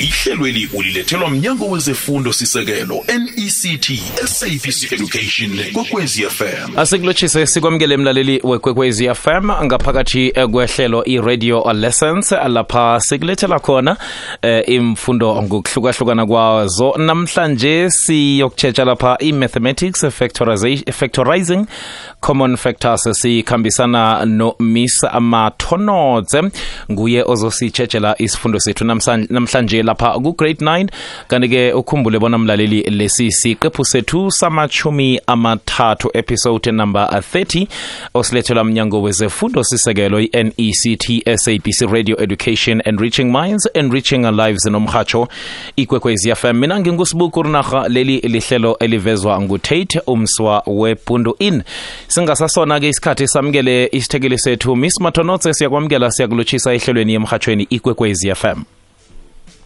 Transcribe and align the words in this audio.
ihlelweli 0.00 0.68
ulilethelwa 0.72 1.30
mnyango 1.30 1.68
wezefundo 1.70 2.32
sisekelo 2.32 3.04
nect 3.08 3.92
sabc 4.24 4.92
education 4.92 5.72
kokwezi 5.72 6.22
fm 6.22 6.78
asikulotshise 6.78 7.46
sikwamukele 7.46 7.96
mlaleli 7.96 8.40
wekwekwezi 8.44 9.14
fm 9.14 9.50
ngaphakathi 9.64 10.32
eh, 10.34 10.48
kwehlelo 10.48 11.04
i-radio 11.04 11.72
lessons 11.72 12.32
lapha 12.32 13.00
sikulethela 13.00 13.58
khona 13.58 13.96
eh, 14.42 14.62
imfundo 14.66 15.42
ngokuhlukahlukana 15.42 16.26
kwazo. 16.26 16.94
Namhlanje 16.98 17.90
siyokutshetsha 17.90 18.84
lapha 18.84 19.16
i-mathematics 19.20 20.06
factorizing 20.92 21.66
common 22.20 22.56
factors 22.56 23.08
sikhambisana 23.12 24.24
no-miss 24.24 25.04
amathonodze 25.04 26.42
nguye 26.92 27.24
ozositshetshela 27.26 28.14
isifundo 28.18 28.60
sethu 28.60 28.84
namhlanje 28.84 29.82
lapha 29.90 30.12
ku-grade 30.22 30.64
9 30.64 30.86
kanti-ke 31.28 31.72
ukhumbule 31.72 32.18
bona 32.18 32.38
mlaleli 32.38 32.82
lesi 32.82 33.32
siqephu 33.32 33.84
sethu 33.84 34.30
samachumi 34.30 35.20
amathathu 35.26 36.10
episode 36.14 36.72
number 36.72 37.04
30 37.34 37.66
osilethelwa 38.14 38.64
mnyango 38.64 39.02
wezefundo 39.02 39.64
sisekelo 39.64 40.20
i-nect 40.20 41.06
sabc 41.36 41.92
radio 41.92 42.22
education 42.22 42.82
and 42.84 43.00
reaching 43.00 43.24
minds 43.32 43.66
and 43.74 43.90
enriching 43.90 44.24
lives 44.24 44.66
nomhatsho 44.66 45.28
ikwekwezi 45.76 46.34
fm 46.34 46.56
mina 46.56 46.80
ngingusibuku 46.80 47.42
rinarha 47.42 47.88
leli 47.88 48.18
lihlelo 48.18 48.76
elivezwa 48.78 49.40
ngutate 49.40 50.00
umswa 50.06 50.62
webundu 50.66 51.36
in 51.38 51.62
singasasona-ke 52.08 52.88
isikhathi 52.88 53.28
samukele 53.28 53.88
isithekeli 53.92 54.38
sethu. 54.38 54.76
Miss 54.76 55.00
matonotse 55.00 55.54
siyakwamukela 55.54 56.10
siyakulotshisa 56.10 56.74
ehlelweni 56.74 57.12
yemhatshweni 57.12 57.66
ikwekwezi 57.70 58.34
fm 58.34 58.79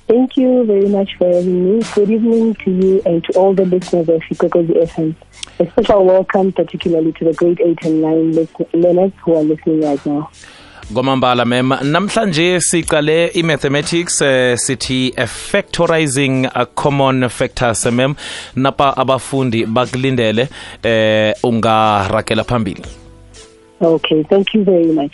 Thank 0.07 0.37
you 0.37 0.65
very 0.67 0.89
much 0.89 1.11
for 1.17 1.27
having 1.27 1.65
me. 1.79 1.83
Good 1.95 2.11
evening 2.11 2.55
to 2.65 2.71
you 2.71 3.03
and 3.07 3.25
to 3.25 3.33
all 3.39 3.55
the 3.55 3.65
listeners 3.65 4.07
of 4.09 4.21
Shikokozi 4.21 4.75
FM. 4.87 5.15
A 5.59 5.67
special 5.71 6.05
welcome 6.05 6.53
particularly 6.53 7.13
to 7.13 7.25
the 7.25 7.33
grade 7.33 7.61
8 7.61 7.85
and 7.87 8.03
9 8.03 8.33
lis- 8.33 8.75
learners 8.75 9.13
who 9.25 9.35
are 9.37 9.43
listening 9.43 9.81
right 9.83 10.07
now. 10.07 10.29
kwamambala 10.95 11.45
mem 11.45 11.69
namhlanje 11.83 12.61
siqale 12.61 13.27
i-mathematics 13.35 14.23
eh, 14.23 14.57
sithi 14.59 15.13
factorizing 15.27 16.47
a 16.55 16.67
common 16.67 17.29
factors 17.29 17.87
mem 17.87 18.15
napa 18.57 18.97
abafundi 18.97 19.67
bakulindele 19.67 20.49
eh 20.83 21.35
ungaragela 21.43 22.45
phambili 22.45 22.83
Okay, 23.81 24.23
thank 24.25 24.55
you 24.55 24.65
very 24.65 24.93
much. 24.93 25.13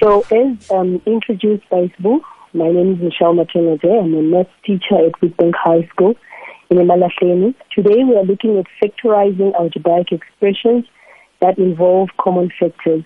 So, 0.00 0.24
as 0.32 0.70
um, 0.70 1.00
introduced 1.06 1.68
by 1.70 1.88
Sbu, 1.98 2.20
my 2.52 2.70
name 2.70 2.94
is 2.94 2.98
Michelle 3.00 3.34
Matenode. 3.34 3.84
I'm 3.84 4.14
a 4.14 4.22
math 4.22 4.48
teacher 4.64 4.96
at 5.06 5.12
Witbank 5.22 5.52
High 5.54 5.88
School 5.92 6.14
in 6.68 6.78
Emalahleni. 6.78 7.54
Today, 7.74 8.02
we 8.02 8.16
are 8.16 8.24
looking 8.24 8.58
at 8.58 8.66
factorizing 8.82 9.54
algebraic 9.54 10.08
expressions 10.10 10.84
that 11.40 11.58
involve 11.58 12.08
common 12.20 12.50
factors. 12.58 13.04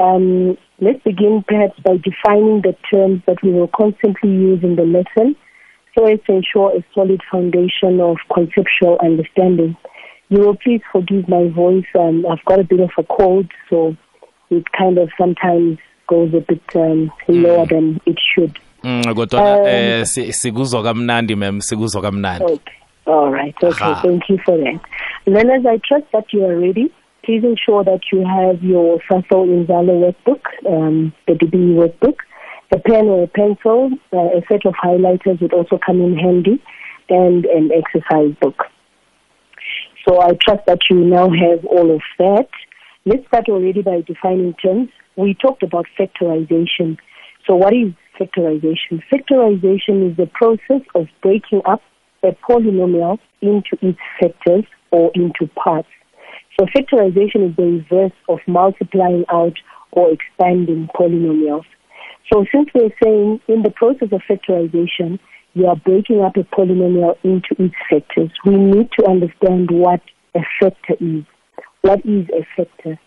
Um, 0.00 0.58
let's 0.80 1.02
begin 1.04 1.44
perhaps 1.46 1.78
by 1.84 1.98
defining 1.98 2.62
the 2.62 2.74
terms 2.92 3.22
that 3.26 3.36
we 3.44 3.52
will 3.52 3.68
constantly 3.68 4.30
use 4.30 4.64
in 4.64 4.74
the 4.74 4.82
lesson 4.82 5.36
so 5.96 6.06
as 6.06 6.18
to 6.26 6.34
ensure 6.34 6.76
a 6.76 6.84
solid 6.94 7.20
foundation 7.30 8.00
of 8.00 8.16
conceptual 8.32 8.98
understanding. 9.00 9.76
You 10.30 10.40
will 10.40 10.56
please 10.56 10.80
forgive 10.90 11.28
my 11.28 11.48
voice. 11.48 11.86
Um, 11.96 12.26
I've 12.26 12.44
got 12.44 12.58
a 12.58 12.64
bit 12.64 12.80
of 12.80 12.90
a 12.98 13.04
cold, 13.04 13.46
so 13.70 13.96
it 14.50 14.64
kind 14.76 14.98
of 14.98 15.10
sometimes 15.16 15.78
goes 16.06 16.32
a 16.34 16.40
bit 16.40 16.62
um, 16.76 17.10
lower 17.28 17.66
than 17.66 18.00
it 18.06 18.18
should. 18.34 18.58
Mm, 18.82 19.14
kodwa 19.14 19.68
eh 19.68 20.04
si- 20.06 20.32
sikuzwa 20.32 20.82
kamnandi 20.82 21.36
mem 21.36 21.60
sikuzwa 21.60 22.02
kamnandi 22.02 22.44
Okay. 22.44 22.74
All 23.06 23.30
right. 23.30 23.54
Okay. 23.62 23.84
Aha. 23.84 24.02
Thank 24.02 24.28
you 24.30 24.38
for 24.44 24.56
that. 24.58 24.80
Learners, 25.26 25.66
I 25.66 25.78
trust 25.88 26.06
that 26.12 26.32
you 26.32 26.44
are 26.44 26.56
ready. 26.56 26.90
Please 27.22 27.44
ensure 27.46 27.84
that 27.84 28.00
you 28.12 28.24
have 28.26 28.62
your 28.62 28.98
Sasol 29.10 29.48
Inzalo 29.48 29.94
workbook, 30.04 30.40
um, 30.66 31.12
the 31.26 31.32
DBE 31.34 31.74
workbook, 31.76 32.16
a 32.72 32.78
pen 32.78 33.06
or 33.08 33.24
a 33.24 33.26
pencil, 33.26 33.90
uh, 34.12 34.38
a 34.38 34.42
set 34.48 34.66
of 34.66 34.74
highlighters 34.74 35.40
would 35.40 35.52
also 35.54 35.78
come 35.78 36.00
in 36.02 36.16
handy, 36.18 36.62
and 37.08 37.46
an 37.46 37.70
exercise 37.72 38.34
book. 38.40 38.64
So 40.06 40.20
I 40.20 40.32
trust 40.34 40.66
that 40.66 40.80
you 40.90 40.96
now 40.96 41.30
have 41.30 41.64
all 41.64 41.90
of 41.94 42.02
that. 42.18 42.48
Let's 43.06 43.26
start 43.26 43.48
already 43.48 43.82
by 43.82 44.02
defining 44.02 44.54
terms. 44.54 44.90
We 45.16 45.34
talked 45.34 45.62
about 45.62 45.86
factorization. 45.98 46.98
So 47.46 47.56
what 47.56 47.72
is 47.72 47.92
factorization? 48.18 49.02
Factorization 49.12 50.10
is 50.10 50.16
the 50.16 50.30
process 50.32 50.82
of 50.94 51.06
breaking 51.22 51.62
up 51.66 51.82
a 52.22 52.36
polynomial 52.48 53.18
into 53.42 53.76
its 53.82 53.98
factors 54.20 54.64
or 54.90 55.10
into 55.14 55.46
parts. 55.54 55.88
So 56.58 56.66
factorization 56.66 57.50
is 57.50 57.56
the 57.56 57.84
reverse 57.90 58.16
of 58.28 58.38
multiplying 58.46 59.24
out 59.30 59.54
or 59.92 60.10
expanding 60.12 60.88
polynomials. 60.94 61.64
So 62.32 62.44
since 62.52 62.68
we're 62.74 62.90
saying 63.02 63.40
in 63.48 63.62
the 63.62 63.70
process 63.70 64.08
of 64.12 64.22
factorization, 64.28 65.18
you 65.54 65.66
are 65.66 65.76
breaking 65.76 66.20
up 66.20 66.36
a 66.36 66.44
polynomial 66.44 67.16
into 67.22 67.54
its 67.58 67.74
factors, 67.88 68.30
we 68.44 68.56
need 68.56 68.88
to 68.98 69.06
understand 69.06 69.70
what 69.70 70.00
a 70.34 70.40
factor 70.60 70.94
is. 71.00 71.24
What 71.82 72.00
is 72.04 72.26
a 72.30 72.46
factor? 72.56 72.98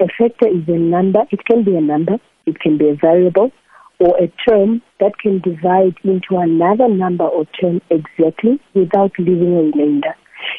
A 0.00 0.06
factor 0.18 0.48
is 0.48 0.66
a 0.68 0.78
number. 0.78 1.20
It 1.30 1.44
can 1.44 1.64
be 1.64 1.76
a 1.76 1.80
number. 1.80 2.18
It 2.46 2.58
can 2.60 2.78
be 2.78 2.88
a 2.88 2.94
variable 2.94 3.52
or 4.00 4.16
a 4.18 4.26
term 4.48 4.82
that 4.98 5.12
can 5.18 5.40
divide 5.40 5.94
into 6.02 6.36
another 6.36 6.88
number 6.88 7.24
or 7.24 7.46
term 7.60 7.80
exactly 7.90 8.60
without 8.74 9.12
leaving 9.18 9.54
a 9.54 9.62
remainder. 9.70 10.16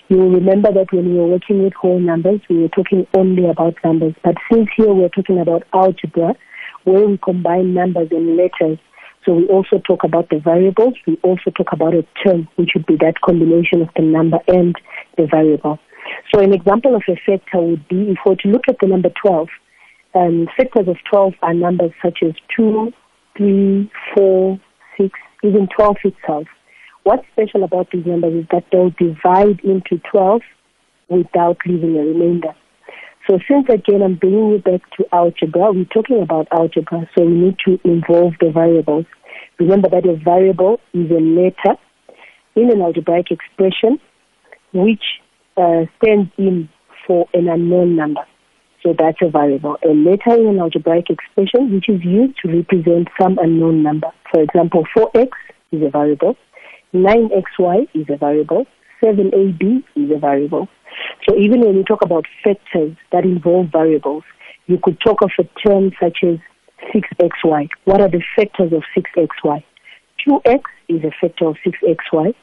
You 0.07 0.17
will 0.17 0.31
remember 0.31 0.71
that 0.71 0.91
when 0.91 1.11
we 1.11 1.19
were 1.19 1.27
working 1.27 1.63
with 1.63 1.73
whole 1.73 1.99
numbers, 1.99 2.41
we 2.49 2.61
were 2.61 2.69
talking 2.69 3.05
only 3.13 3.45
about 3.45 3.75
numbers. 3.83 4.13
But 4.23 4.35
since 4.51 4.69
here 4.75 4.93
we're 4.93 5.09
talking 5.09 5.39
about 5.39 5.63
algebra, 5.73 6.35
where 6.85 7.07
we 7.07 7.17
combine 7.17 7.73
numbers 7.73 8.07
and 8.11 8.37
letters, 8.37 8.79
so 9.25 9.33
we 9.33 9.47
also 9.47 9.79
talk 9.79 10.03
about 10.03 10.29
the 10.29 10.39
variables. 10.39 10.93
We 11.07 11.17
also 11.23 11.49
talk 11.49 11.71
about 11.71 11.95
a 11.95 12.05
term, 12.23 12.47
which 12.55 12.71
would 12.75 12.85
be 12.85 12.95
that 12.97 13.21
combination 13.21 13.81
of 13.81 13.89
the 13.95 14.03
number 14.03 14.37
and 14.47 14.75
the 15.17 15.25
variable. 15.25 15.79
So 16.33 16.41
an 16.41 16.53
example 16.53 16.95
of 16.95 17.03
a 17.07 17.15
factor 17.25 17.61
would 17.61 17.87
be 17.87 18.11
if 18.11 18.17
we 18.25 18.31
were 18.31 18.35
to 18.35 18.47
look 18.49 18.63
at 18.67 18.77
the 18.79 18.87
number 18.87 19.09
12, 19.21 19.47
um, 20.15 20.47
factors 20.55 20.87
of 20.87 20.97
12 21.09 21.33
are 21.41 21.53
numbers 21.53 21.91
such 22.01 22.19
as 22.25 22.33
2, 22.55 22.91
3, 23.37 23.91
4, 24.15 24.59
6, 24.97 25.19
even 25.43 25.67
12 25.75 25.97
itself. 26.03 26.47
What's 27.03 27.27
special 27.33 27.63
about 27.63 27.91
these 27.91 28.05
numbers 28.05 28.33
is 28.33 28.47
that 28.51 28.65
they'll 28.71 28.89
divide 28.91 29.59
into 29.63 30.01
12 30.11 30.41
without 31.09 31.57
leaving 31.65 31.97
a 31.97 31.99
remainder. 31.99 32.55
So 33.29 33.39
since 33.47 33.67
again 33.69 34.01
I'm 34.01 34.15
bringing 34.15 34.51
you 34.51 34.59
back 34.59 34.81
to 34.97 35.05
algebra, 35.11 35.71
we're 35.71 35.85
talking 35.85 36.21
about 36.21 36.47
algebra, 36.51 37.09
so 37.15 37.25
we 37.25 37.33
need 37.33 37.57
to 37.65 37.79
involve 37.83 38.33
the 38.39 38.51
variables. 38.51 39.05
Remember 39.59 39.89
that 39.89 40.05
a 40.05 40.15
variable 40.15 40.79
is 40.93 41.09
a 41.09 41.19
letter 41.19 41.79
in 42.55 42.71
an 42.71 42.81
algebraic 42.81 43.31
expression 43.31 43.99
which 44.73 45.03
uh, 45.57 45.85
stands 45.97 46.31
in 46.37 46.69
for 47.05 47.27
an 47.33 47.47
unknown 47.47 47.95
number. 47.95 48.21
So 48.83 48.93
that's 48.97 49.17
a 49.21 49.29
variable. 49.29 49.77
A 49.83 49.93
letter 49.93 50.39
in 50.39 50.47
an 50.47 50.59
algebraic 50.59 51.09
expression 51.09 51.73
which 51.73 51.89
is 51.89 52.03
used 52.03 52.37
to 52.43 52.49
represent 52.49 53.07
some 53.19 53.37
unknown 53.41 53.81
number. 53.81 54.09
For 54.31 54.41
example, 54.41 54.85
4x 54.95 55.29
is 55.71 55.81
a 55.81 55.89
variable, 55.89 56.35
9xy 56.93 57.87
is 57.93 58.05
a 58.09 58.17
variable, 58.17 58.65
7ab 59.03 59.83
is 59.95 60.11
a 60.11 60.19
variable. 60.19 60.67
So 61.27 61.35
even 61.37 61.61
when 61.61 61.75
you 61.75 61.83
talk 61.83 62.03
about 62.03 62.25
factors 62.43 62.95
that 63.11 63.23
involve 63.25 63.71
variables, 63.71 64.23
you 64.67 64.79
could 64.81 64.99
talk 65.01 65.21
of 65.21 65.31
a 65.39 65.43
term 65.67 65.91
such 65.99 66.19
as 66.23 66.37
6xy. 66.93 67.69
What 67.85 68.01
are 68.01 68.09
the 68.09 68.21
factors 68.35 68.71
of 68.71 68.83
6xy? 68.95 69.63
2x 70.27 70.61
is 70.89 71.03
a 71.03 71.11
factor 71.19 71.47
of 71.47 71.57
6xy. 71.65 72.35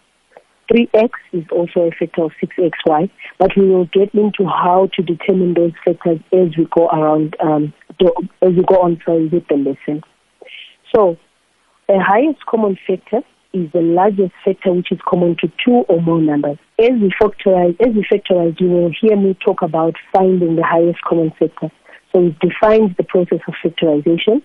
3x 0.71 1.11
is 1.33 1.45
also 1.51 1.81
a 1.81 1.91
factor 1.91 2.25
of 2.25 2.33
6xy, 2.43 3.11
but 3.39 3.51
we 3.57 3.69
will 3.69 3.87
get 3.87 4.15
into 4.15 4.47
how 4.47 4.89
to 4.95 5.03
determine 5.03 5.55
those 5.55 5.73
factors 5.85 6.19
as 6.33 6.57
we 6.57 6.67
go 6.71 6.89
around, 6.89 7.37
um, 7.41 7.73
as 8.41 8.53
we 8.55 8.63
go 8.67 8.81
on 8.81 9.01
sorry, 9.05 9.29
with 9.29 9.47
the 9.49 9.57
lesson. 9.57 10.03
So, 10.95 11.17
the 11.89 12.01
highest 12.01 12.45
common 12.47 12.79
factor 12.87 13.21
is 13.53 13.71
the 13.73 13.81
largest 13.81 14.33
factor 14.45 14.73
which 14.73 14.93
is 14.93 14.99
common 15.07 15.37
to 15.41 15.49
two 15.65 15.85
or 15.89 16.01
more 16.01 16.21
numbers. 16.21 16.59
As 16.79 16.93
we 16.93 17.13
factorize, 17.21 17.77
as 17.81 17.95
we 17.95 18.05
factorize, 18.11 18.59
you 18.61 18.69
will 18.69 18.93
hear 18.99 19.17
me 19.17 19.37
talk 19.45 19.63
about 19.63 19.95
finding 20.13 20.57
the 20.57 20.65
highest 20.65 21.01
common 21.03 21.31
factor. 21.39 21.71
So 22.13 22.21
we've 22.21 22.39
defined 22.39 22.95
the 22.97 23.05
process 23.05 23.41
of 23.47 23.55
factorization. 23.65 24.43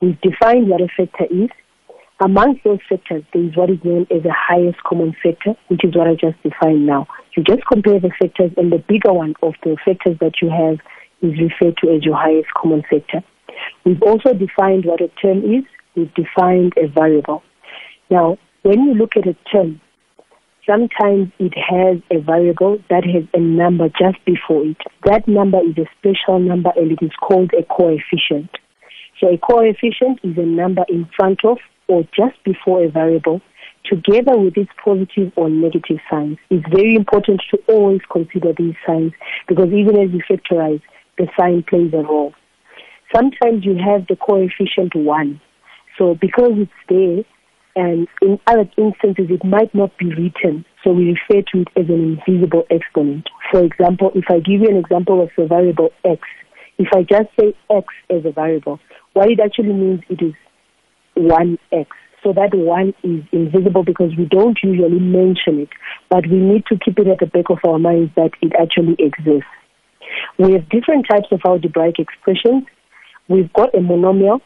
We've 0.00 0.20
defined 0.20 0.68
what 0.68 0.80
a 0.80 0.88
factor 0.88 1.24
is. 1.30 1.48
Amongst 2.22 2.64
those 2.64 2.80
factors, 2.86 3.24
there 3.32 3.42
is 3.42 3.56
what 3.56 3.70
is 3.70 3.78
known 3.82 4.02
as 4.10 4.22
the 4.22 4.34
highest 4.36 4.82
common 4.82 5.16
factor, 5.22 5.54
which 5.68 5.80
is 5.84 5.96
what 5.96 6.06
I 6.06 6.12
just 6.12 6.42
defined 6.42 6.84
now. 6.84 7.06
You 7.34 7.42
just 7.42 7.62
compare 7.66 7.98
the 7.98 8.10
factors, 8.20 8.52
and 8.58 8.70
the 8.70 8.76
bigger 8.76 9.12
one 9.12 9.34
of 9.42 9.54
the 9.64 9.76
factors 9.82 10.18
that 10.20 10.42
you 10.42 10.50
have 10.50 10.78
is 11.22 11.40
referred 11.40 11.78
to 11.78 11.90
as 11.90 12.04
your 12.04 12.16
highest 12.16 12.48
common 12.60 12.82
factor. 12.82 13.24
We've 13.84 14.02
also 14.02 14.34
defined 14.34 14.84
what 14.84 15.00
a 15.00 15.08
term 15.22 15.38
is. 15.38 15.64
We've 15.96 16.12
defined 16.14 16.74
a 16.76 16.88
variable. 16.88 17.42
Now, 18.10 18.36
when 18.62 18.84
you 18.84 18.94
look 18.94 19.16
at 19.16 19.26
a 19.26 19.34
term, 19.50 19.80
sometimes 20.68 21.32
it 21.38 21.54
has 21.56 22.02
a 22.10 22.20
variable 22.20 22.78
that 22.90 23.04
has 23.04 23.24
a 23.32 23.40
number 23.40 23.88
just 23.88 24.22
before 24.26 24.66
it. 24.66 24.76
That 25.04 25.26
number 25.26 25.58
is 25.60 25.76
a 25.78 25.88
special 25.98 26.38
number 26.38 26.70
and 26.76 26.92
it 26.92 26.98
is 27.02 27.12
called 27.20 27.52
a 27.58 27.64
coefficient. 27.64 28.50
So 29.20 29.28
a 29.28 29.38
coefficient 29.38 30.20
is 30.22 30.36
a 30.36 30.46
number 30.46 30.84
in 30.88 31.08
front 31.16 31.44
of 31.44 31.58
or 31.90 32.04
just 32.16 32.42
before 32.44 32.84
a 32.84 32.88
variable 32.88 33.40
together 33.84 34.38
with 34.38 34.56
its 34.56 34.70
positive 34.82 35.32
or 35.36 35.50
negative 35.50 35.98
signs. 36.08 36.38
It's 36.48 36.66
very 36.68 36.94
important 36.94 37.42
to 37.50 37.58
always 37.66 38.00
consider 38.10 38.52
these 38.56 38.76
signs 38.86 39.12
because 39.48 39.68
even 39.72 39.98
as 39.98 40.10
you 40.12 40.20
factorize, 40.30 40.82
the 41.18 41.26
sign 41.38 41.64
plays 41.68 41.92
a 41.92 42.02
role. 42.02 42.32
Sometimes 43.14 43.64
you 43.64 43.76
have 43.76 44.06
the 44.06 44.16
coefficient 44.16 44.94
1. 44.94 45.40
So 45.98 46.14
because 46.14 46.52
it's 46.54 46.72
there, 46.88 47.24
and 47.76 48.06
in 48.22 48.38
other 48.46 48.68
instances 48.76 49.26
it 49.28 49.44
might 49.44 49.74
not 49.74 49.96
be 49.98 50.06
written, 50.06 50.64
so 50.84 50.92
we 50.92 51.16
refer 51.16 51.42
to 51.52 51.62
it 51.62 51.68
as 51.76 51.88
an 51.88 52.18
invisible 52.28 52.64
exponent. 52.70 53.28
For 53.50 53.64
example, 53.64 54.12
if 54.14 54.24
I 54.28 54.38
give 54.38 54.60
you 54.60 54.68
an 54.68 54.76
example 54.76 55.22
of 55.22 55.30
the 55.36 55.46
variable 55.46 55.90
x, 56.04 56.20
if 56.78 56.88
I 56.94 57.02
just 57.02 57.28
say 57.38 57.54
x 57.70 57.86
as 58.10 58.24
a 58.24 58.32
variable, 58.32 58.78
what 59.12 59.30
it 59.30 59.40
actually 59.40 59.72
means 59.72 60.00
it 60.08 60.22
is 60.22 60.34
1x. 61.20 61.86
So 62.22 62.32
that 62.34 62.50
1 62.52 62.94
is 63.02 63.24
invisible 63.32 63.82
because 63.82 64.14
we 64.16 64.26
don't 64.26 64.58
usually 64.62 64.98
mention 65.00 65.60
it, 65.60 65.68
but 66.10 66.26
we 66.26 66.36
need 66.36 66.64
to 66.66 66.78
keep 66.78 66.98
it 66.98 67.06
at 67.06 67.18
the 67.18 67.26
back 67.26 67.48
of 67.48 67.58
our 67.66 67.78
minds 67.78 68.12
that 68.16 68.32
it 68.42 68.52
actually 68.60 68.96
exists. 68.98 69.48
We 70.38 70.52
have 70.52 70.68
different 70.68 71.06
types 71.10 71.28
of 71.30 71.40
algebraic 71.46 71.98
expressions. 71.98 72.64
We've 73.28 73.52
got 73.52 73.74
a 73.74 73.78
monomial, 73.78 74.40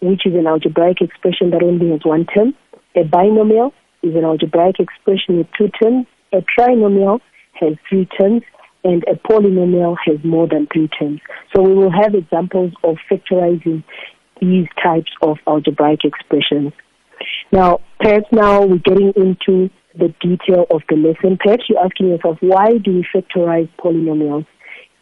which 0.00 0.26
is 0.26 0.34
an 0.34 0.46
algebraic 0.46 1.00
expression 1.00 1.50
that 1.50 1.62
only 1.62 1.90
has 1.90 2.00
one 2.04 2.26
term. 2.26 2.54
A 2.96 3.04
binomial 3.04 3.72
is 4.02 4.14
an 4.14 4.24
algebraic 4.24 4.76
expression 4.78 5.38
with 5.38 5.46
two 5.56 5.68
terms. 5.80 6.06
A 6.32 6.44
trinomial 6.58 7.20
has 7.54 7.74
three 7.88 8.06
terms, 8.18 8.42
and 8.84 9.04
a 9.04 9.14
polynomial 9.14 9.96
has 10.04 10.22
more 10.22 10.46
than 10.46 10.68
three 10.72 10.88
terms. 10.88 11.20
So 11.54 11.62
we 11.62 11.74
will 11.74 11.90
have 11.90 12.14
examples 12.14 12.72
of 12.84 12.96
factorizing 13.10 13.82
these 14.40 14.66
types 14.82 15.10
of 15.22 15.38
algebraic 15.46 16.00
expressions. 16.04 16.72
Now, 17.52 17.80
perhaps 18.00 18.26
now 18.32 18.62
we're 18.64 18.78
getting 18.78 19.12
into 19.16 19.70
the 19.94 20.12
detail 20.20 20.66
of 20.70 20.82
the 20.88 20.96
lesson. 20.96 21.38
Perhaps 21.42 21.64
you're 21.68 21.82
asking 21.82 22.08
yourself, 22.08 22.38
why 22.40 22.78
do 22.82 22.92
we 22.92 23.06
factorize 23.14 23.68
polynomials? 23.78 24.46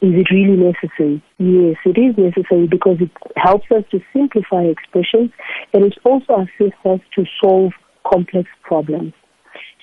Is 0.01 0.13
it 0.15 0.31
really 0.31 0.57
necessary? 0.57 1.23
Yes, 1.39 1.77
it 1.85 1.99
is 1.99 2.17
necessary 2.19 2.67
because 2.67 2.99
it 3.01 3.11
helps 3.37 3.67
us 3.71 3.85
to 3.91 4.01
simplify 4.13 4.63
expressions 4.63 5.31
and 5.73 5.85
it 5.85 5.95
also 6.05 6.45
assists 6.45 6.79
us 6.85 7.01
to 7.17 7.25
solve 7.43 7.73
complex 8.07 8.49
problems. 8.63 9.15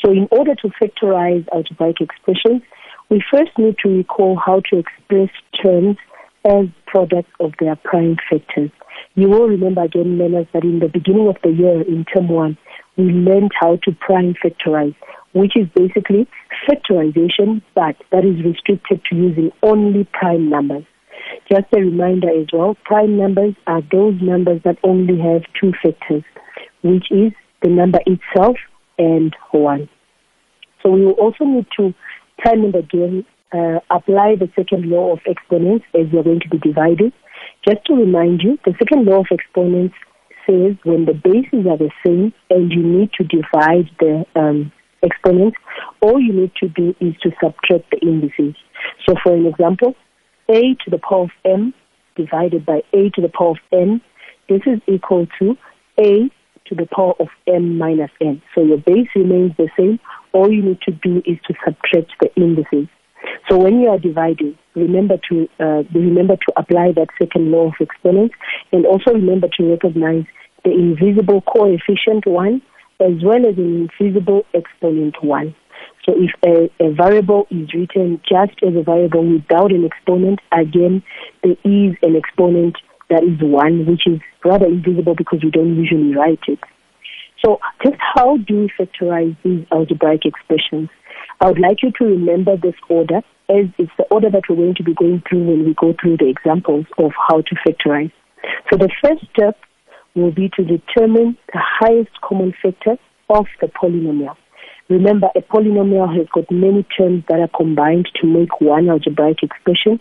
So 0.04 0.12
in 0.12 0.28
order 0.32 0.56
to 0.56 0.70
factorize 0.82 1.46
algebraic 1.54 1.98
expressions, 2.02 2.62
we 3.10 3.24
first 3.32 3.52
need 3.58 3.76
to 3.84 3.90
recall 3.90 4.40
how 4.44 4.62
to 4.72 4.78
express 4.78 5.30
terms 5.62 5.98
as 6.46 6.66
products 6.88 7.32
of 7.40 7.52
their 7.60 7.76
prime 7.76 8.18
factors. 8.30 8.72
You 9.16 9.30
will 9.30 9.48
remember 9.48 9.84
again, 9.84 10.18
learners, 10.18 10.48
that 10.54 10.64
in 10.64 10.80
the 10.80 10.88
beginning 10.88 11.28
of 11.28 11.38
the 11.44 11.50
year 11.50 11.82
in 11.82 12.06
term 12.06 12.30
one, 12.30 12.58
we 12.98 13.06
learned 13.06 13.52
how 13.60 13.78
to 13.84 13.92
prime 14.00 14.36
factorize, 14.44 14.96
which 15.34 15.54
is 15.56 15.68
basically 15.76 16.28
factorization, 16.68 17.62
but 17.76 17.96
that 18.12 18.26
is 18.26 18.44
restricted 18.44 19.02
to 19.10 19.16
using 19.16 19.52
only 19.64 20.08
prime 20.14 20.50
numbers. 20.50 20.84
Just 21.52 21.66
a 21.76 21.80
reminder 21.80 22.30
as 22.30 22.48
well, 22.52 22.76
prime 22.84 23.18
numbers 23.18 23.56
are 23.68 23.82
those 23.92 24.16
numbers 24.22 24.62
that 24.64 24.78
only 24.84 25.20
have 25.20 25.44
two 25.60 25.72
factors, 25.82 26.24
which 26.84 27.06
is 27.12 27.32
the 27.62 27.70
number 27.70 28.00
itself 28.06 28.58
and 28.98 29.36
1. 29.52 29.90
So 30.82 30.90
we 30.90 31.06
will 31.06 31.14
also 31.14 31.46
need 31.46 31.68
to 31.78 31.94
time 32.44 32.64
and 32.64 32.76
again 32.76 33.26
uh, 33.54 33.80
apply 33.90 34.36
the 34.36 34.50
second 34.56 34.90
law 34.90 35.14
of 35.14 35.20
exponents 35.26 35.86
as 35.94 36.08
you're 36.12 36.24
going 36.24 36.40
to 36.40 36.50
be 36.50 36.58
dividing. 36.58 37.12
Just 37.68 37.86
to 37.86 37.94
remind 37.94 38.42
you, 38.42 38.58
the 38.66 38.74
second 38.80 39.06
law 39.06 39.20
of 39.22 39.28
exponents 39.32 39.96
says 40.48 40.76
when 40.84 41.06
the 41.06 41.14
bases 41.14 41.68
are 41.70 41.78
the 41.78 41.92
same 42.06 42.34
and 42.50 42.72
you 42.72 42.82
need 42.82 43.12
to 43.14 43.24
divide 43.24 43.90
the 44.00 44.26
um, 44.36 44.72
exponents, 45.04 45.58
all 46.02 46.20
you 46.20 46.34
need 46.34 46.52
to 46.56 46.68
do 46.70 46.96
is 47.00 47.14
to 47.22 47.32
subtract 47.44 47.92
the 47.92 48.00
indices. 48.02 48.56
So 49.08 49.16
for 49.24 49.34
an 49.34 49.46
example, 49.46 49.96
a 50.50 50.76
to 50.84 50.90
the 50.90 50.98
power 50.98 51.24
of 51.24 51.30
m 51.46 51.74
divided 52.16 52.66
by 52.66 52.82
a 52.94 53.10
to 53.12 53.22
the 53.22 53.30
power 53.30 53.52
of 53.52 53.58
n, 53.72 54.02
this 54.50 54.62
is 54.66 54.80
equal 54.88 55.28
to 55.40 55.58
a 56.00 56.30
to 56.66 56.76
the 56.76 56.88
power 56.88 57.14
of 57.20 57.28
m 57.48 57.78
minus 57.78 58.12
n. 58.22 58.42
So 58.56 58.64
your 58.64 58.78
base 58.78 59.08
remains 59.16 59.52
the 59.58 59.70
same. 59.78 60.00
All 60.34 60.52
you 60.52 60.62
need 60.62 60.82
to 60.82 60.92
do 60.92 61.18
is 61.26 61.38
to 61.48 61.54
subtract 61.66 62.12
the 62.20 62.34
indices. 62.36 62.88
So 63.50 63.58
when 63.58 63.80
you 63.80 63.90
are 63.90 64.00
dividing, 64.00 64.58
remember 64.76 65.16
to 65.30 65.48
uh, 65.60 65.84
remember 65.94 66.36
to 66.36 66.54
apply 66.58 66.94
that 66.96 67.08
second 67.20 67.52
law 67.52 67.68
of 67.68 67.74
exponents, 67.80 68.36
and 68.72 68.86
also 68.86 69.12
remember 69.14 69.48
to 69.58 69.72
recognize 69.72 70.26
the 70.64 70.72
invisible 70.72 71.42
coefficient 71.42 72.26
one 72.26 72.62
as 73.02 73.24
well 73.24 73.46
as 73.46 73.58
an 73.58 73.90
invisible 73.90 74.46
exponent 74.54 75.16
one. 75.24 75.56
So 76.06 76.14
if 76.16 76.32
a, 76.46 76.84
a, 76.84 76.94
variable 76.94 77.48
is 77.50 77.74
written 77.74 78.22
just 78.28 78.54
as 78.62 78.76
a 78.76 78.84
variable 78.84 79.26
without 79.26 79.72
an 79.72 79.86
exponent, 79.86 80.40
again, 80.52 81.04
there 81.44 81.58
is 81.64 81.96
an 82.04 82.16
exponent 82.16 82.78
that 83.10 83.24
is 83.24 83.40
one, 83.42 83.86
which 83.86 84.04
is 84.06 84.20
rather 84.46 84.66
invisible 84.66 85.16
because 85.16 85.40
we 85.44 85.52
don't 85.52 85.76
usually 85.76 86.16
write 86.16 86.40
it. 86.48 86.60
So 87.44 87.60
just 87.84 87.98
how 88.00 88.38
do 88.38 88.62
we 88.62 88.72
factorize 88.80 89.36
these 89.44 89.66
algebraic 89.72 90.26
expressions? 90.26 90.90
I 91.42 91.48
would 91.48 91.60
like 91.60 91.82
you 91.82 91.92
to 91.98 92.06
remember 92.06 92.56
this 92.56 92.76
order 92.88 93.18
as 93.50 93.66
it's 93.80 93.92
the 93.98 94.04
order 94.12 94.30
that 94.30 94.44
we're 94.48 94.58
going 94.58 94.76
to 94.76 94.84
be 94.84 94.94
going 94.94 95.24
through 95.28 95.44
when 95.44 95.66
we 95.66 95.74
go 95.74 95.96
through 96.00 96.18
the 96.18 96.30
examples 96.30 96.86
of 97.00 97.14
how 97.28 97.42
to 97.42 97.56
factorize. 97.66 98.12
So 98.70 98.78
the 98.78 98.92
first 99.04 99.26
step 99.34 99.58
will 100.14 100.32
be 100.32 100.52
to 100.56 100.64
determine 100.64 101.36
the 101.52 101.60
highest 101.60 102.12
common 102.22 102.54
factor 102.62 102.96
of 103.32 103.48
the 103.60 103.68
polynomial. 103.68 104.36
Remember, 104.88 105.30
a 105.36 105.42
polynomial 105.42 106.16
has 106.16 106.28
got 106.32 106.52
many 106.52 106.86
terms 106.96 107.24
that 107.28 107.40
are 107.40 107.50
combined 107.58 108.08
to 108.22 108.28
make 108.28 108.62
one 108.62 108.88
algebraic 108.88 109.42
expression. 109.42 110.00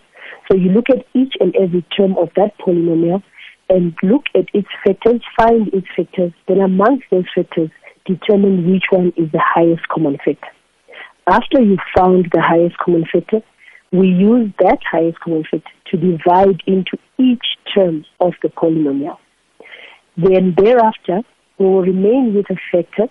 So 0.50 0.58
you 0.58 0.68
look 0.68 0.90
at 0.90 1.06
each 1.14 1.32
and 1.40 1.56
every 1.56 1.86
term 1.96 2.18
of 2.18 2.28
that 2.36 2.58
polynomial 2.58 3.22
and 3.70 3.96
look 4.02 4.24
at 4.34 4.44
its 4.52 4.68
factors, 4.84 5.22
find 5.38 5.72
its 5.72 5.86
factors, 5.96 6.32
then 6.48 6.60
amongst 6.60 7.04
those 7.10 7.24
factors, 7.34 7.70
determine 8.04 8.70
which 8.70 8.84
one 8.90 9.14
is 9.16 9.32
the 9.32 9.42
highest 9.42 9.88
common 9.88 10.18
factor. 10.22 10.48
After 11.30 11.62
you've 11.62 11.78
found 11.96 12.28
the 12.32 12.42
highest 12.42 12.76
common 12.78 13.04
factor, 13.04 13.40
we 13.92 14.08
use 14.08 14.50
that 14.58 14.78
highest 14.90 15.20
common 15.20 15.44
factor 15.44 15.70
to 15.92 15.96
divide 15.96 16.60
into 16.66 16.98
each 17.18 17.46
term 17.72 18.04
of 18.18 18.32
the 18.42 18.48
polynomial. 18.48 19.16
Then 20.16 20.54
thereafter, 20.56 21.20
we 21.56 21.66
will 21.66 21.82
remain 21.82 22.34
with 22.34 22.46
a 22.50 22.56
factor, 22.72 23.06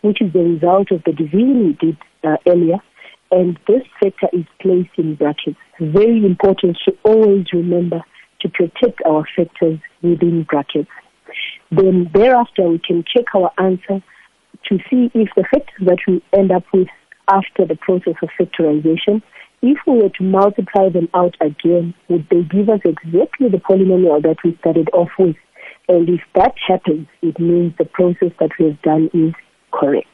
which 0.00 0.20
is 0.20 0.32
the 0.32 0.40
result 0.40 0.90
of 0.90 1.04
the 1.04 1.12
division 1.12 1.66
we 1.66 1.72
did 1.74 1.96
uh, 2.24 2.38
earlier, 2.44 2.78
and 3.30 3.56
this 3.68 3.82
factor 4.02 4.28
is 4.32 4.44
placed 4.60 4.90
in 4.96 5.14
brackets. 5.14 5.58
Very 5.78 6.26
important 6.26 6.76
to 6.86 6.96
always 7.04 7.46
remember 7.52 8.02
to 8.40 8.48
protect 8.48 9.00
our 9.06 9.24
factors 9.36 9.78
within 10.02 10.42
brackets. 10.42 10.90
Then 11.70 12.10
thereafter, 12.12 12.68
we 12.68 12.80
can 12.80 13.04
check 13.04 13.32
our 13.36 13.52
answer 13.58 14.02
to 14.68 14.78
see 14.90 15.08
if 15.14 15.28
the 15.36 15.44
factors 15.44 15.86
that 15.86 15.98
we 16.08 16.20
end 16.32 16.50
up 16.50 16.64
with 16.72 16.88
after 17.28 17.66
the 17.66 17.76
process 17.76 18.14
of 18.22 18.28
factorization, 18.38 19.22
if 19.62 19.78
we 19.86 19.94
were 19.94 20.10
to 20.10 20.22
multiply 20.22 20.88
them 20.88 21.08
out 21.14 21.34
again, 21.40 21.94
would 22.08 22.26
they 22.30 22.42
give 22.42 22.68
us 22.68 22.80
exactly 22.84 23.48
the 23.48 23.58
polynomial 23.58 24.22
that 24.22 24.36
we 24.44 24.56
started 24.60 24.88
off 24.92 25.10
with? 25.18 25.36
And 25.88 26.08
if 26.08 26.20
that 26.34 26.54
happens, 26.66 27.08
it 27.22 27.40
means 27.40 27.74
the 27.78 27.84
process 27.84 28.30
that 28.38 28.50
we 28.58 28.66
have 28.66 28.82
done 28.82 29.10
is 29.12 29.34
correct. 29.72 30.06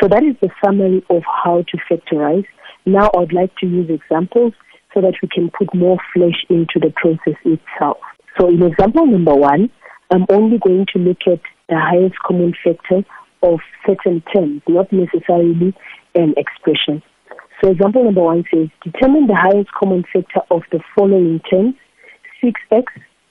So 0.00 0.08
that 0.08 0.22
is 0.22 0.36
the 0.40 0.50
summary 0.64 1.04
of 1.10 1.22
how 1.24 1.62
to 1.62 1.78
factorize. 1.90 2.46
Now 2.86 3.10
I'd 3.18 3.32
like 3.32 3.54
to 3.56 3.66
use 3.66 3.90
examples 3.90 4.52
so 4.94 5.00
that 5.00 5.14
we 5.22 5.28
can 5.28 5.50
put 5.50 5.74
more 5.74 5.98
flesh 6.14 6.44
into 6.48 6.78
the 6.80 6.92
process 6.96 7.38
itself. 7.44 7.98
So 8.38 8.48
in 8.48 8.62
example 8.62 9.06
number 9.06 9.34
one, 9.34 9.70
I'm 10.10 10.24
only 10.30 10.58
going 10.58 10.86
to 10.94 10.98
look 10.98 11.18
at 11.26 11.40
the 11.68 11.76
highest 11.78 12.14
common 12.26 12.54
factor 12.64 13.04
of 13.42 13.60
certain 13.86 14.22
terms, 14.34 14.62
not 14.66 14.92
necessarily 14.92 15.74
an 16.14 16.34
expression. 16.36 17.02
So 17.60 17.70
example 17.70 18.04
number 18.04 18.22
one 18.22 18.44
says, 18.52 18.68
determine 18.84 19.26
the 19.26 19.34
highest 19.34 19.70
common 19.72 20.04
factor 20.12 20.40
of 20.50 20.62
the 20.70 20.80
following 20.94 21.40
terms, 21.50 21.74
6x 22.42 22.84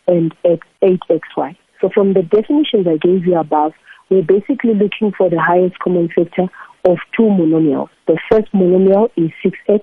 and 0.08 0.34
8xy. 0.44 1.56
So 1.80 1.90
from 1.94 2.14
the 2.14 2.24
definitions 2.24 2.88
I 2.88 2.98
gave 2.98 3.26
you 3.26 3.38
above, 3.38 3.74
we're 4.10 4.24
basically 4.24 4.74
looking 4.74 5.12
for 5.18 5.30
the 5.30 5.40
highest 5.40 5.80
common 5.80 6.10
factor 6.10 6.44
of 6.86 6.98
two 7.16 7.24
monomials. 7.24 7.90
The 8.08 8.20
first 8.30 8.52
monomial 8.54 9.10
is 9.16 9.32
6x, 9.46 9.82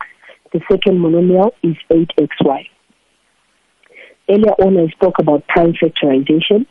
the 0.53 0.61
second 0.71 0.99
monomial 0.99 1.53
is 1.63 1.77
8xy. 1.91 2.69
Earlier 4.29 4.55
on, 4.59 4.79
I 4.79 4.89
spoke 4.91 5.19
about 5.19 5.47
prime 5.49 5.75
factorization. 5.75 6.67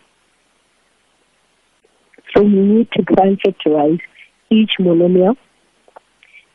So 2.35 2.41
we 2.41 2.49
need 2.49 2.91
to 2.93 3.03
prime 3.03 3.37
factorize 3.45 4.01
each 4.49 4.71
monomial 4.79 5.37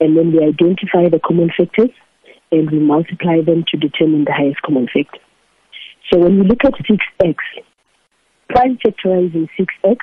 and 0.00 0.16
then 0.16 0.32
we 0.32 0.44
identify 0.44 1.08
the 1.08 1.20
common 1.24 1.50
factors 1.56 1.90
and 2.50 2.70
we 2.70 2.78
multiply 2.78 3.40
them 3.44 3.64
to 3.68 3.76
determine 3.76 4.24
the 4.24 4.32
highest 4.32 4.62
common 4.62 4.86
factor. 4.86 5.20
So 6.10 6.18
when 6.18 6.38
we 6.38 6.46
look 6.46 6.64
at 6.64 6.74
6x, 6.74 7.36
prime 8.48 8.78
factorizing 8.84 9.48
6x, 9.58 9.98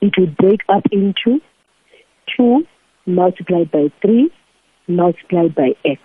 it 0.00 0.12
would 0.18 0.36
break 0.36 0.60
up 0.68 0.84
into 0.92 1.40
2 2.36 2.66
multiplied 3.06 3.70
by 3.70 3.90
3 4.02 4.30
multiplied 4.86 5.54
by 5.54 5.70
x. 5.84 6.00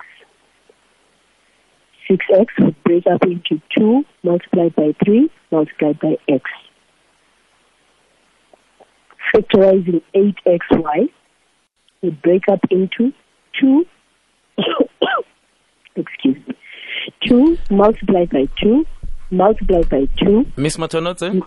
6x 2.10 2.46
would 2.58 2.84
break 2.84 3.06
up 3.06 3.22
into 3.24 3.60
2 3.78 4.04
multiplied 4.22 4.74
by 4.74 4.94
3 5.04 5.30
multiplied 5.50 6.00
by 6.00 6.16
x. 6.28 6.50
Factorizing 9.34 10.02
8xy 10.14 11.08
would 12.04 12.22
break 12.22 12.42
up 12.52 12.60
into 12.70 13.12
two, 13.60 13.86
excuse 15.96 16.36
me, 16.46 16.54
two 17.26 17.56
multiplied 17.70 18.30
by 18.30 18.46
two 18.62 18.84
multiplied 19.30 19.88
by 19.88 20.06
two. 20.18 20.44
miss 20.56 20.76
Matonotse? 20.76 21.42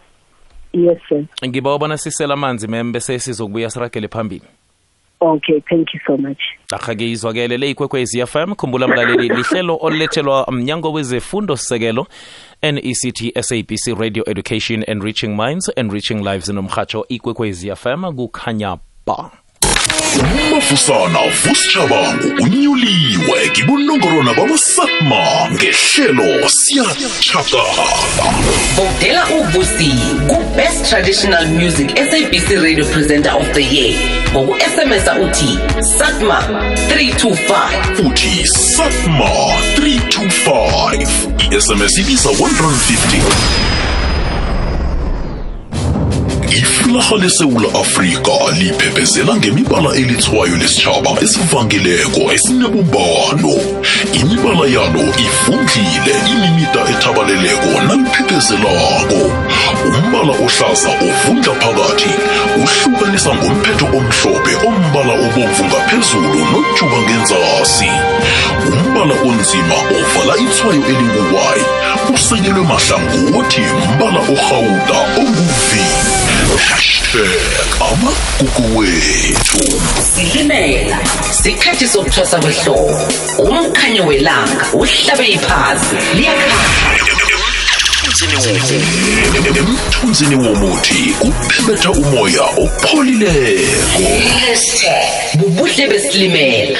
Yes, 0.74 0.98
sir. 1.10 1.26
ngiba 1.46 1.76
ubona 1.76 1.98
sisela 1.98 2.34
amanzi 2.34 2.68
mem 2.68 2.92
bese 2.92 3.20
sizokubuya 3.20 3.70
siragele 3.70 4.08
phambili 4.08 4.46
Okay, 5.20 5.60
thank 5.70 5.94
you 5.94 6.00
so 6.08 6.16
much. 6.18 6.38
izwakele 7.00 7.58
le 7.58 7.70
ikwekwezi 7.70 8.26
fm 8.26 8.56
khumbula 8.56 8.88
mlaleli 8.88 9.30
lihlelo 9.36 9.78
olulethelwa 9.82 10.48
mnyango 10.52 10.92
wezefundo 10.92 11.56
sisekelo 11.58 12.08
nect 12.62 13.42
sabc 13.42 14.00
radio 14.00 14.24
education 14.30 14.84
enriching 14.88 15.36
minds 15.36 15.72
enriching 15.76 16.24
lives 16.24 16.50
nomhatsho 16.50 17.06
ikwekwezi 17.10 17.76
fm 17.76 18.16
kukhanya 18.16 18.78
ba 19.06 19.32
umafusana 20.16 21.20
vusitshabangu 21.44 22.28
unyuliwe 22.44 23.50
kibunongorwana 23.54 24.34
bamasatma 24.34 25.50
ngehlelo 25.52 26.50
siyatshakala 26.50 27.88
Votela 28.76 29.28
uvusi 29.40 29.92
ku-Best 30.28 30.90
Traditional 30.90 31.48
Music 31.48 31.90
SABC 32.10 32.50
Radio 32.64 32.86
Presenter 32.86 33.34
of 33.36 33.52
the 33.54 33.62
Year. 33.76 34.00
ngoku-SMS 34.34 35.08
uthi 35.24 35.60
SATMA 35.98 36.40
325 36.90 38.08
uthi 38.08 38.48
satma 38.48 39.30
325 39.78 41.08
i-sms 41.52 41.98
ibiza 41.98 42.30
150 42.30 43.22
iflaha 46.98 47.16
lesewula 47.18 47.80
afrika 47.80 48.32
liphephezela 48.60 49.36
ngemibala 49.36 49.96
elithwayo 49.96 50.58
lesitshaba 50.58 51.12
esivangileko 51.22 52.34
esinebumbano. 52.34 53.54
Imibala 54.14 54.66
yalo 54.76 55.04
ivundlile 55.26 56.14
imimida 56.32 56.82
ethabaleleko 56.92 57.70
naliphephezelako 57.88 59.22
umbala 59.88 60.34
ohlaza 60.46 60.92
ovundla 61.08 61.54
phakathi 61.62 62.12
uhlukanisa 62.64 63.36
ngomphetho 63.36 63.86
omhlophe 63.98 64.54
ombala 64.68 65.14
obomvu 65.26 65.64
ngaphezulu 65.66 66.40
nojuba 66.52 66.98
ngenzasi. 67.02 67.92
Umbala 68.68 69.14
onzima 69.22 69.76
ovala 69.98 70.34
ithwayo 70.38 70.84
elinguwayi 70.92 71.64
usekelwe 72.14 72.62
mahlangothi 72.62 73.62
mbala 73.96 74.20
orhawuda 74.20 75.00
onguvi. 75.18 75.84
Hashtag 76.70 77.30
amagugu 77.82 78.78
wethu 78.78 79.82
silimela 80.16 81.00
sikhathi 81.44 81.88
sokuthwasa 81.88 82.40
kwehlobo. 82.40 83.00
Umkhanyo 83.38 84.06
welanga 84.06 84.66
uhlabe 84.74 85.28
iphazi 85.28 85.96
liyakhanya. 86.16 87.08
Emthunzini 89.60 90.36
womuthi 90.36 91.16
kuphebetha 91.20 91.92
umoya 91.92 92.42
opholileko. 92.42 94.04
Hashtag 94.40 95.40
bubuhle 95.40 95.88
besilimela. 95.88 96.80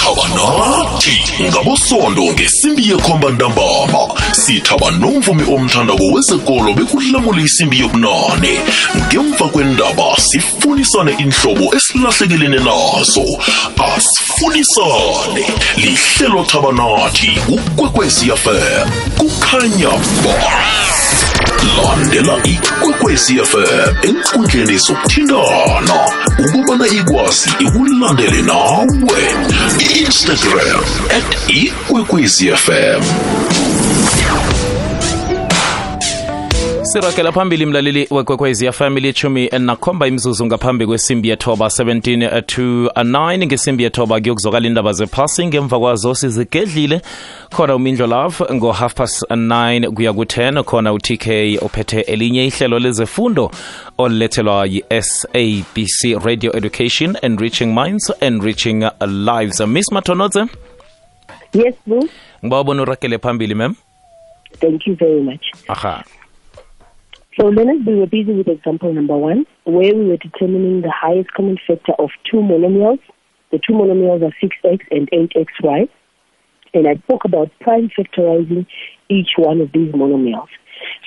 Thabanathi 0.00 1.16
ngabosondo 1.42 2.22
ngesimbi 2.32 2.88
yekhomba 2.90 3.30
ntambama 3.30 4.02
sithaba 4.32 4.90
nomvumi 4.90 5.44
omthandako 5.54 6.04
wezekolo 6.14 6.72
bekulamula 6.74 7.42
isimbi 7.42 7.78
yobunane. 7.80 8.52
Ngemva 8.96 9.48
kwendaba 9.52 10.16
sifunisane 10.16 11.12
inhlobo 11.18 11.76
esilahlekelene 11.76 12.58
nazo. 12.58 13.26
Asifunisane. 13.92 15.44
Lihlelo 15.76 16.44
thabanathi 16.44 17.30
ukwekweziyafm 17.48 18.88
kukhanya 19.18 19.92
ba 20.24 20.36
landela 21.64 22.36
ikwekwezi 22.44 23.38
fm 23.44 23.94
enkundleni 24.02 24.78
zokuthintana. 24.78 25.94
Ukubana 26.38 26.86
ikwazi 26.86 27.50
ikulandele 27.58 28.42
nawe. 28.42 29.34
Instagram 30.00 30.80
at 31.10 31.36
ikwekwezi 31.48 32.50
fm 32.56 33.02
sirakela 36.92 37.32
phambili 37.32 37.66
mlaleli 37.66 38.06
wekwekwezi 38.10 38.64
yafamily 38.66 39.08
ilithumi 39.08 39.48
nakhomba 39.58 40.06
imzuzu 40.06 40.46
ngaphambi 40.46 40.86
kwesimbi 40.86 41.28
yethoba 41.28 41.66
17 41.66 42.42
to 42.42 42.62
9 42.86 43.46
ngesimbi 43.46 43.82
yethoba 43.82 44.20
kuyokuzokala 44.20 44.66
indaba 44.66 44.92
zephasi. 44.92 45.46
Ngemva 45.46 45.78
kwazo 45.78 46.14
sizigedlile. 46.14 47.00
Khona 47.56 47.74
umindlo 47.76 48.06
love 48.06 48.44
ngo-half 48.54 48.94
past 48.94 49.22
9 49.30 49.90
kuya 49.90 50.12
ku-10 50.12 50.62
khona 50.62 50.92
utk 50.92 51.26
ophethe 51.62 52.00
elinye 52.00 52.46
ihlelo 52.46 52.78
lezefundo 52.78 53.50
olulethelwa 53.98 54.66
yi-sabc 54.66 56.24
radio 56.24 56.56
education 56.56 57.16
enriching 57.22 57.66
minds 57.74 58.12
enriching 58.20 58.84
lives. 59.06 59.60
Miss 59.60 59.92
mathonotse 59.92 60.46
Yes, 61.54 61.74
Boo. 61.86 62.08
ngiba 62.44 62.60
ubona 62.60 62.82
urakele 62.82 63.18
phambili 63.18 63.54
mem 63.54 63.74
Thank 64.60 64.86
you 64.86 64.94
very 64.96 65.20
much. 65.22 65.44
aha 65.68 66.04
So 67.38 67.46
Leonard, 67.46 67.86
we 67.86 67.94
were 67.94 68.06
busy 68.06 68.32
with 68.32 68.48
example 68.48 68.92
number 68.92 69.16
one, 69.16 69.46
where 69.64 69.94
we 69.94 70.08
were 70.08 70.16
determining 70.16 70.80
the 70.80 70.90
highest 70.90 71.32
common 71.32 71.58
factor 71.64 71.92
of 71.98 72.10
two 72.28 72.38
monomials. 72.38 72.98
The 73.52 73.60
two 73.64 73.72
monomials 73.72 74.22
are 74.22 74.34
6x 74.42 74.80
and 74.90 75.08
8xy. 75.12 75.88
And 76.74 76.88
I 76.88 76.96
spoke 77.04 77.24
about 77.24 77.50
prime 77.60 77.88
factorizing 77.96 78.66
each 79.08 79.30
one 79.36 79.60
of 79.60 79.70
these 79.72 79.92
monomials. 79.92 80.48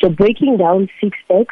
So 0.01 0.09
breaking 0.09 0.57
down 0.57 0.87
6x, 1.03 1.47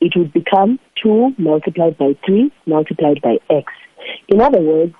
it 0.00 0.12
would 0.16 0.32
become 0.32 0.78
2 1.02 1.34
multiplied 1.36 1.98
by 1.98 2.16
3 2.24 2.52
multiplied 2.66 3.20
by 3.22 3.38
x. 3.50 3.72
In 4.28 4.40
other 4.40 4.60
words, 4.60 4.94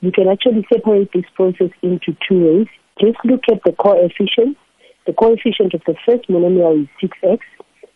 you 0.00 0.12
can 0.12 0.28
actually 0.28 0.64
separate 0.72 1.10
this 1.12 1.24
process 1.34 1.70
into 1.82 2.16
two 2.28 2.44
ways. 2.44 2.66
Just 3.00 3.18
look 3.24 3.42
at 3.50 3.62
the 3.64 3.72
coefficient. 3.72 4.56
The 5.06 5.12
coefficient 5.12 5.74
of 5.74 5.82
the 5.86 5.94
first 6.06 6.28
monomial 6.28 6.82
is 6.82 6.88
6x. 7.02 7.40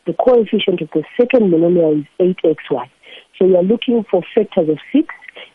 The 0.07 0.13
coefficient 0.13 0.83
of 0.83 0.91
the 0.93 1.03
second 1.19 1.51
monomial 1.51 2.01
is 2.01 2.37
8xy. 2.45 2.91
So 3.39 3.47
you 3.47 3.57
are 3.57 3.63
looking 3.63 4.05
for 4.11 4.23
factors 4.35 4.69
of 4.69 4.79
6 4.93 5.07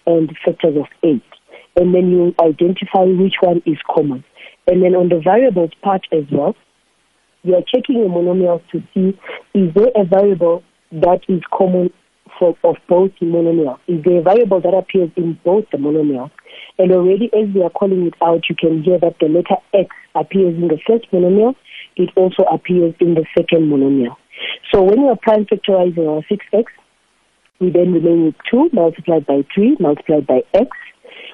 and 0.07 0.29
factors 0.43 0.75
of 0.75 0.87
8. 1.03 1.21
And 1.75 1.93
then 1.93 2.09
you 2.09 2.33
identify 2.41 3.03
which 3.03 3.35
one 3.41 3.61
is 3.65 3.77
common. 3.93 4.23
And 4.67 4.83
then 4.83 4.95
on 4.95 5.09
the 5.09 5.19
variables 5.23 5.71
part 5.81 6.01
as 6.11 6.23
well, 6.31 6.55
you 7.43 7.55
are 7.55 7.63
checking 7.73 8.01
the 8.03 8.09
monomials 8.09 8.61
to 8.71 8.81
see 8.93 9.17
is 9.53 9.73
there 9.73 9.91
a 9.95 10.03
variable 10.03 10.63
that 10.91 11.21
is 11.29 11.41
common 11.55 11.91
of 12.41 12.75
both 12.87 13.11
monomials? 13.21 13.79
Is 13.87 14.03
there 14.03 14.19
a 14.19 14.21
variable 14.21 14.61
that 14.61 14.73
appears 14.73 15.09
in 15.15 15.39
both 15.43 15.65
the 15.71 15.77
monomials? 15.77 16.31
And 16.77 16.91
already 16.91 17.29
as 17.33 17.53
we 17.53 17.63
are 17.63 17.69
calling 17.69 18.07
it 18.07 18.13
out, 18.21 18.43
you 18.49 18.55
can 18.55 18.83
hear 18.83 18.99
that 18.99 19.15
the 19.19 19.27
letter 19.27 19.57
x 19.73 19.89
appears 20.15 20.55
in 20.55 20.67
the 20.67 20.79
first 20.87 21.11
monomial. 21.11 21.55
It 21.95 22.09
also 22.15 22.43
appears 22.43 22.95
in 22.99 23.15
the 23.15 23.25
second 23.37 23.69
monomial. 23.69 24.15
So 24.71 24.83
when 24.83 25.01
you 25.01 25.07
are 25.07 25.17
prime 25.21 25.45
factorizing 25.45 26.07
our 26.07 26.23
6x, 26.31 26.65
we 27.59 27.69
then 27.71 27.91
remain 27.91 28.25
with 28.25 28.35
2 28.49 28.69
multiplied 28.71 29.25
by 29.25 29.43
3 29.53 29.77
multiplied 29.79 30.25
by 30.27 30.43
x. 30.53 30.69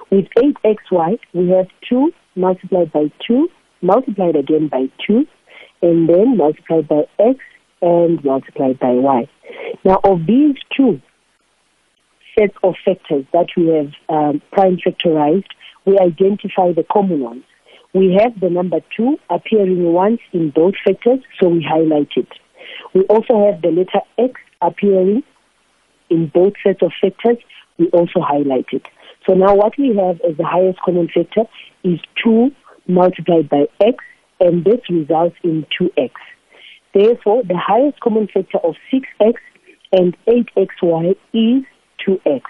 With 0.10 0.26
8xy, 0.38 1.20
we 1.34 1.50
have 1.50 1.68
2 1.90 2.12
multiplied 2.36 2.92
by 2.92 3.12
2 3.28 3.48
multiplied 3.82 4.36
again 4.36 4.68
by 4.68 4.90
2 5.08 5.26
and 5.82 6.10
then 6.10 6.38
multiplied 6.38 6.88
by 6.88 7.04
x 7.20 7.40
and 7.86 8.24
multiplied 8.24 8.80
by 8.80 8.90
y. 8.90 9.30
Now, 9.84 10.00
of 10.04 10.26
these 10.26 10.56
two 10.76 11.00
sets 12.38 12.56
of 12.64 12.74
factors 12.84 13.26
that 13.32 13.48
we 13.56 13.68
have 13.68 13.92
um, 14.10 14.42
prime 14.52 14.78
factorized, 14.78 15.52
we 15.86 15.98
identify 16.00 16.74
the 16.74 16.86
common 16.92 17.20
ones. 17.22 17.44
We 17.94 18.18
have 18.20 18.38
the 18.40 18.50
number 18.50 18.80
2 18.98 19.18
appearing 19.30 19.94
once 19.94 20.20
in 20.34 20.50
both 20.50 20.74
factors, 20.84 21.20
so 21.40 21.48
we 21.50 21.64
highlight 21.64 22.10
it. 22.16 22.28
We 22.94 23.02
also 23.04 23.46
have 23.46 23.62
the 23.62 23.70
letter 23.70 24.02
X 24.18 24.34
appearing 24.62 25.24
in 26.10 26.28
both 26.28 26.54
sets 26.64 26.82
of 26.82 26.92
factors. 27.00 27.38
We 27.78 27.88
also 27.90 28.20
highlight 28.20 28.66
it. 28.72 28.88
So 29.28 29.34
now 29.34 29.56
what 29.56 29.78
we 29.78 29.96
have 29.96 30.20
as 30.22 30.38
the 30.38 30.46
highest 30.46 30.80
common 30.84 31.08
factor 31.08 31.44
is 31.84 32.00
2 32.24 32.50
multiplied 32.88 33.48
by 33.48 33.68
X, 33.80 34.04
and 34.40 34.66
this 34.66 34.82
results 34.90 35.36
in 35.44 35.66
2X. 35.80 36.12
Therefore, 36.96 37.44
the 37.44 37.58
highest 37.58 38.00
common 38.00 38.28
factor 38.34 38.58
of 38.60 38.76
6X 38.92 39.34
and 39.92 40.16
8XY 40.26 41.12
is 41.34 41.64
2X. 42.08 42.42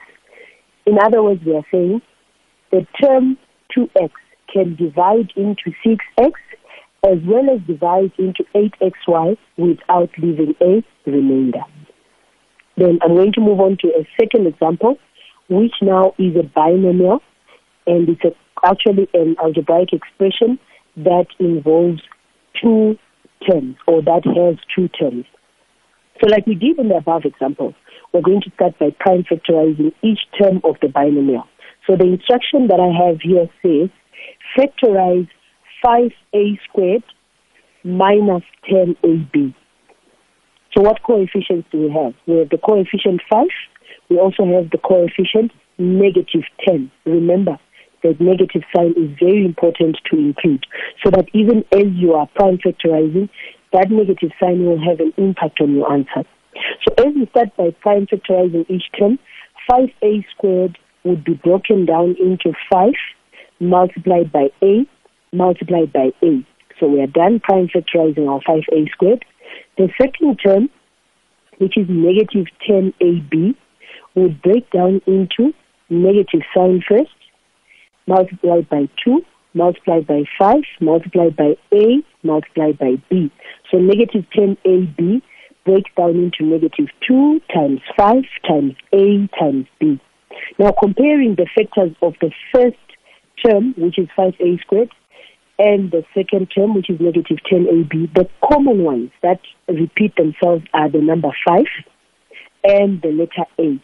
In 0.86 1.00
other 1.04 1.24
words, 1.24 1.42
we 1.44 1.56
are 1.56 1.66
saying 1.72 2.02
the 2.72 2.86
term 3.02 3.40
2x 3.76 4.12
can 4.54 4.76
divide 4.76 5.32
into 5.36 5.74
6x 5.84 6.34
as 7.04 7.18
well 7.26 7.50
as 7.50 7.60
divide 7.66 8.12
into 8.20 8.44
8xy 8.54 9.36
without 9.58 10.10
leaving 10.20 10.54
a 10.62 10.84
remainder. 11.10 11.64
Then 12.78 13.00
I'm 13.02 13.16
going 13.16 13.34
to 13.34 13.42
move 13.42 13.60
on 13.60 13.78
to 13.82 13.88
a 13.88 14.08
second 14.20 14.46
example, 14.46 14.98
which 15.50 15.74
now 15.82 16.14
is 16.20 16.36
a 16.36 16.44
binomial, 16.44 17.22
and 17.88 18.10
it's 18.10 18.22
a, 18.24 18.36
actually 18.64 19.10
an 19.16 19.38
algebraic 19.42 19.90
expression 19.92 20.60
that 20.98 21.28
involves 21.40 22.02
two 22.62 22.98
terms 23.50 23.76
or 23.88 24.02
that 24.02 24.24
has 24.26 24.58
two 24.76 24.88
terms. 24.90 25.26
So 26.22 26.28
like 26.28 26.46
we 26.48 26.56
did 26.56 26.80
in 26.80 26.90
the 26.90 26.96
above 26.96 27.26
example, 27.26 27.74
we're 28.14 28.22
going 28.22 28.42
to 28.42 28.52
start 28.52 28.80
by 28.80 28.96
prime 29.00 29.24
factorizing 29.24 29.94
each 30.02 30.20
term 30.42 30.62
of 30.64 30.76
the 30.82 30.88
binomial. 30.88 31.44
So 31.88 31.96
the 31.96 32.06
instruction 32.06 32.68
that 32.68 32.80
I 32.80 32.90
have 33.06 33.20
here 33.22 33.48
says 33.62 33.90
factorize 34.58 35.28
5a 35.86 36.58
squared 36.70 37.04
minus 37.84 38.44
10ab. 38.70 39.54
So 40.76 40.82
what 40.82 41.04
coefficients 41.04 41.68
do 41.72 41.80
we 41.80 41.90
have? 41.92 42.14
We 42.26 42.40
have 42.40 42.50
the 42.50 42.58
coefficient 42.58 43.22
5. 43.30 43.48
We 44.10 44.18
also 44.18 44.46
have 44.46 44.72
the 44.72 44.78
coefficient 44.78 45.52
negative 45.78 46.44
10. 46.68 46.92
Remember, 47.06 47.60
that 48.06 48.22
negative 48.22 48.62
sign 48.76 48.94
is 48.96 49.10
very 49.20 49.44
important 49.44 49.98
to 50.12 50.18
include 50.18 50.64
so 51.04 51.10
that 51.10 51.28
even 51.34 51.66
as 51.72 51.88
you 51.94 52.14
are 52.14 52.28
prime 52.36 52.60
factorizing, 52.60 53.28
that 53.74 53.90
negative 53.90 54.30
sign 54.40 54.64
will 54.66 54.80
have 54.80 55.00
an 55.00 55.12
impact 55.18 55.60
on 55.60 55.74
your 55.74 55.92
answer. 55.92 56.24
So 56.86 56.94
as 57.06 57.14
we 57.16 57.26
start 57.32 57.50
by 57.58 57.72
prime 57.82 58.06
factorizing 58.06 58.70
each 58.70 58.86
term, 58.98 59.18
5a 59.70 60.24
squared 60.32 60.78
would 61.04 61.24
be 61.24 61.34
broken 61.34 61.86
down 61.86 62.16
into 62.22 62.54
5 62.72 62.94
multiplied 63.60 64.32
by 64.32 64.50
a 64.62 64.86
multiplied 65.34 65.92
by 65.92 66.12
a. 66.24 66.46
So 66.80 66.88
we 66.88 67.02
are 67.02 67.08
done 67.08 67.40
prime 67.40 67.68
factorizing 67.68 68.30
our 68.30 68.42
5a 68.42 68.92
squared. 68.92 69.26
The 69.78 69.90
second 70.00 70.40
term, 70.46 70.70
which 71.58 71.78
is 71.78 71.88
negative 71.90 72.46
10ab, 72.70 73.56
would 74.16 74.42
break 74.42 74.70
down 74.72 75.02
into 75.08 75.54
negative 75.90 76.42
sign 76.56 76.82
first, 76.88 77.12
multiplied 78.08 78.70
by 78.70 78.88
2, 79.04 79.22
multiplied 79.54 80.08
by 80.08 80.24
5, 80.40 80.56
multiplied 80.82 81.36
by 81.36 81.56
a, 81.74 82.04
multiplied 82.24 82.78
by 82.78 83.02
b. 83.10 83.32
So 83.72 83.78
negative 83.78 84.26
10ab 84.36 85.22
breaks 85.66 85.92
down 85.98 86.16
into 86.16 86.44
negative 86.44 86.88
2 87.08 87.42
times 87.54 87.82
5 87.98 88.24
times 88.48 88.74
a 88.94 89.28
times 89.40 89.66
b. 89.80 90.00
Now 90.60 90.74
comparing 90.80 91.36
the 91.36 91.48
factors 91.56 91.96
of 92.02 92.14
the 92.22 92.32
first 92.54 92.78
term, 93.46 93.74
which 93.78 93.98
is 93.98 94.08
5a 94.18 94.60
squared, 94.62 94.92
and 95.58 95.90
the 95.90 96.04
second 96.14 96.48
term, 96.56 96.76
which 96.76 96.90
is 96.90 97.00
negative 97.00 97.38
10ab, 97.50 98.14
the 98.14 98.28
common 98.44 98.84
ones 98.84 99.12
that 99.24 99.40
repeat 99.68 100.16
themselves 100.16 100.64
are 100.74 100.90
the 100.90 101.00
number 101.00 101.30
5 101.48 101.64
and 102.66 103.02
the 103.02 103.10
letter 103.10 103.50
a. 103.60 103.80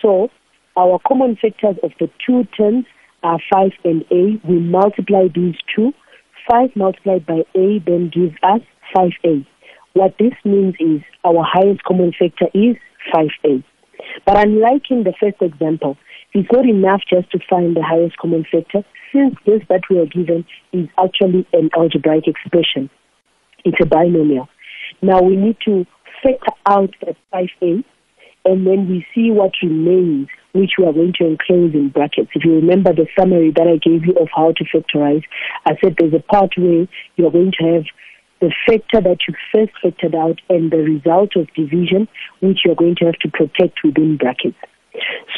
So 0.00 0.30
our 0.76 0.98
common 1.06 1.36
factors 1.36 1.76
of 1.82 1.90
the 1.98 2.08
two 2.24 2.44
terms 2.56 2.86
are 3.22 3.40
5 3.52 3.70
and 3.84 4.04
a. 4.10 4.40
We 4.46 4.58
multiply 4.58 5.28
these 5.34 5.56
two. 5.74 5.92
5 6.50 6.70
multiplied 6.76 7.26
by 7.26 7.44
a 7.54 7.78
then 7.86 8.10
gives 8.12 8.34
us 8.42 8.60
5a. 8.96 9.46
What 9.92 10.14
this 10.18 10.32
means 10.44 10.74
is 10.78 11.02
our 11.24 11.44
highest 11.44 11.82
common 11.84 12.12
factor 12.18 12.46
is 12.54 12.76
5a. 13.14 13.62
But 14.24 14.46
unlike 14.46 14.90
in 14.90 15.04
the 15.04 15.14
first 15.20 15.40
example, 15.40 15.96
it's 16.32 16.48
not 16.52 16.64
enough 16.64 17.02
just 17.08 17.30
to 17.32 17.38
find 17.48 17.76
the 17.76 17.82
highest 17.82 18.16
common 18.18 18.44
factor 18.50 18.84
since 19.12 19.34
this 19.44 19.62
that 19.68 19.82
we 19.90 19.98
are 19.98 20.06
given 20.06 20.44
is 20.72 20.88
actually 20.98 21.46
an 21.52 21.70
algebraic 21.76 22.26
expression. 22.26 22.88
It's 23.64 23.78
a 23.82 23.86
binomial. 23.86 24.48
Now 25.02 25.20
we 25.22 25.36
need 25.36 25.56
to 25.66 25.86
factor 26.22 26.52
out 26.66 26.94
that 27.04 27.16
5a 27.32 27.84
and 28.44 28.66
then 28.66 28.88
we 28.88 29.04
see 29.14 29.30
what 29.30 29.52
remains, 29.62 30.28
which 30.52 30.72
we 30.78 30.84
are 30.84 30.92
going 30.92 31.12
to 31.18 31.26
enclose 31.26 31.74
in 31.74 31.90
brackets. 31.90 32.30
If 32.34 32.44
you 32.44 32.54
remember 32.54 32.92
the 32.92 33.06
summary 33.18 33.52
that 33.56 33.66
I 33.66 33.76
gave 33.76 34.04
you 34.04 34.14
of 34.20 34.28
how 34.34 34.52
to 34.52 34.64
factorize, 34.64 35.24
I 35.66 35.76
said 35.82 35.96
there's 35.98 36.14
a 36.14 36.22
part 36.32 36.52
where 36.56 36.86
you're 37.16 37.30
going 37.30 37.52
to 37.60 37.64
have 37.74 37.84
the 38.40 38.52
factor 38.66 39.00
that 39.00 39.18
you 39.28 39.34
first 39.52 39.72
factored 39.84 40.14
out 40.14 40.40
and 40.48 40.70
the 40.70 40.78
result 40.78 41.36
of 41.36 41.52
division, 41.54 42.08
which 42.40 42.60
you're 42.64 42.74
going 42.74 42.96
to 42.96 43.04
have 43.06 43.18
to 43.20 43.30
protect 43.30 43.80
within 43.84 44.16
brackets. 44.16 44.56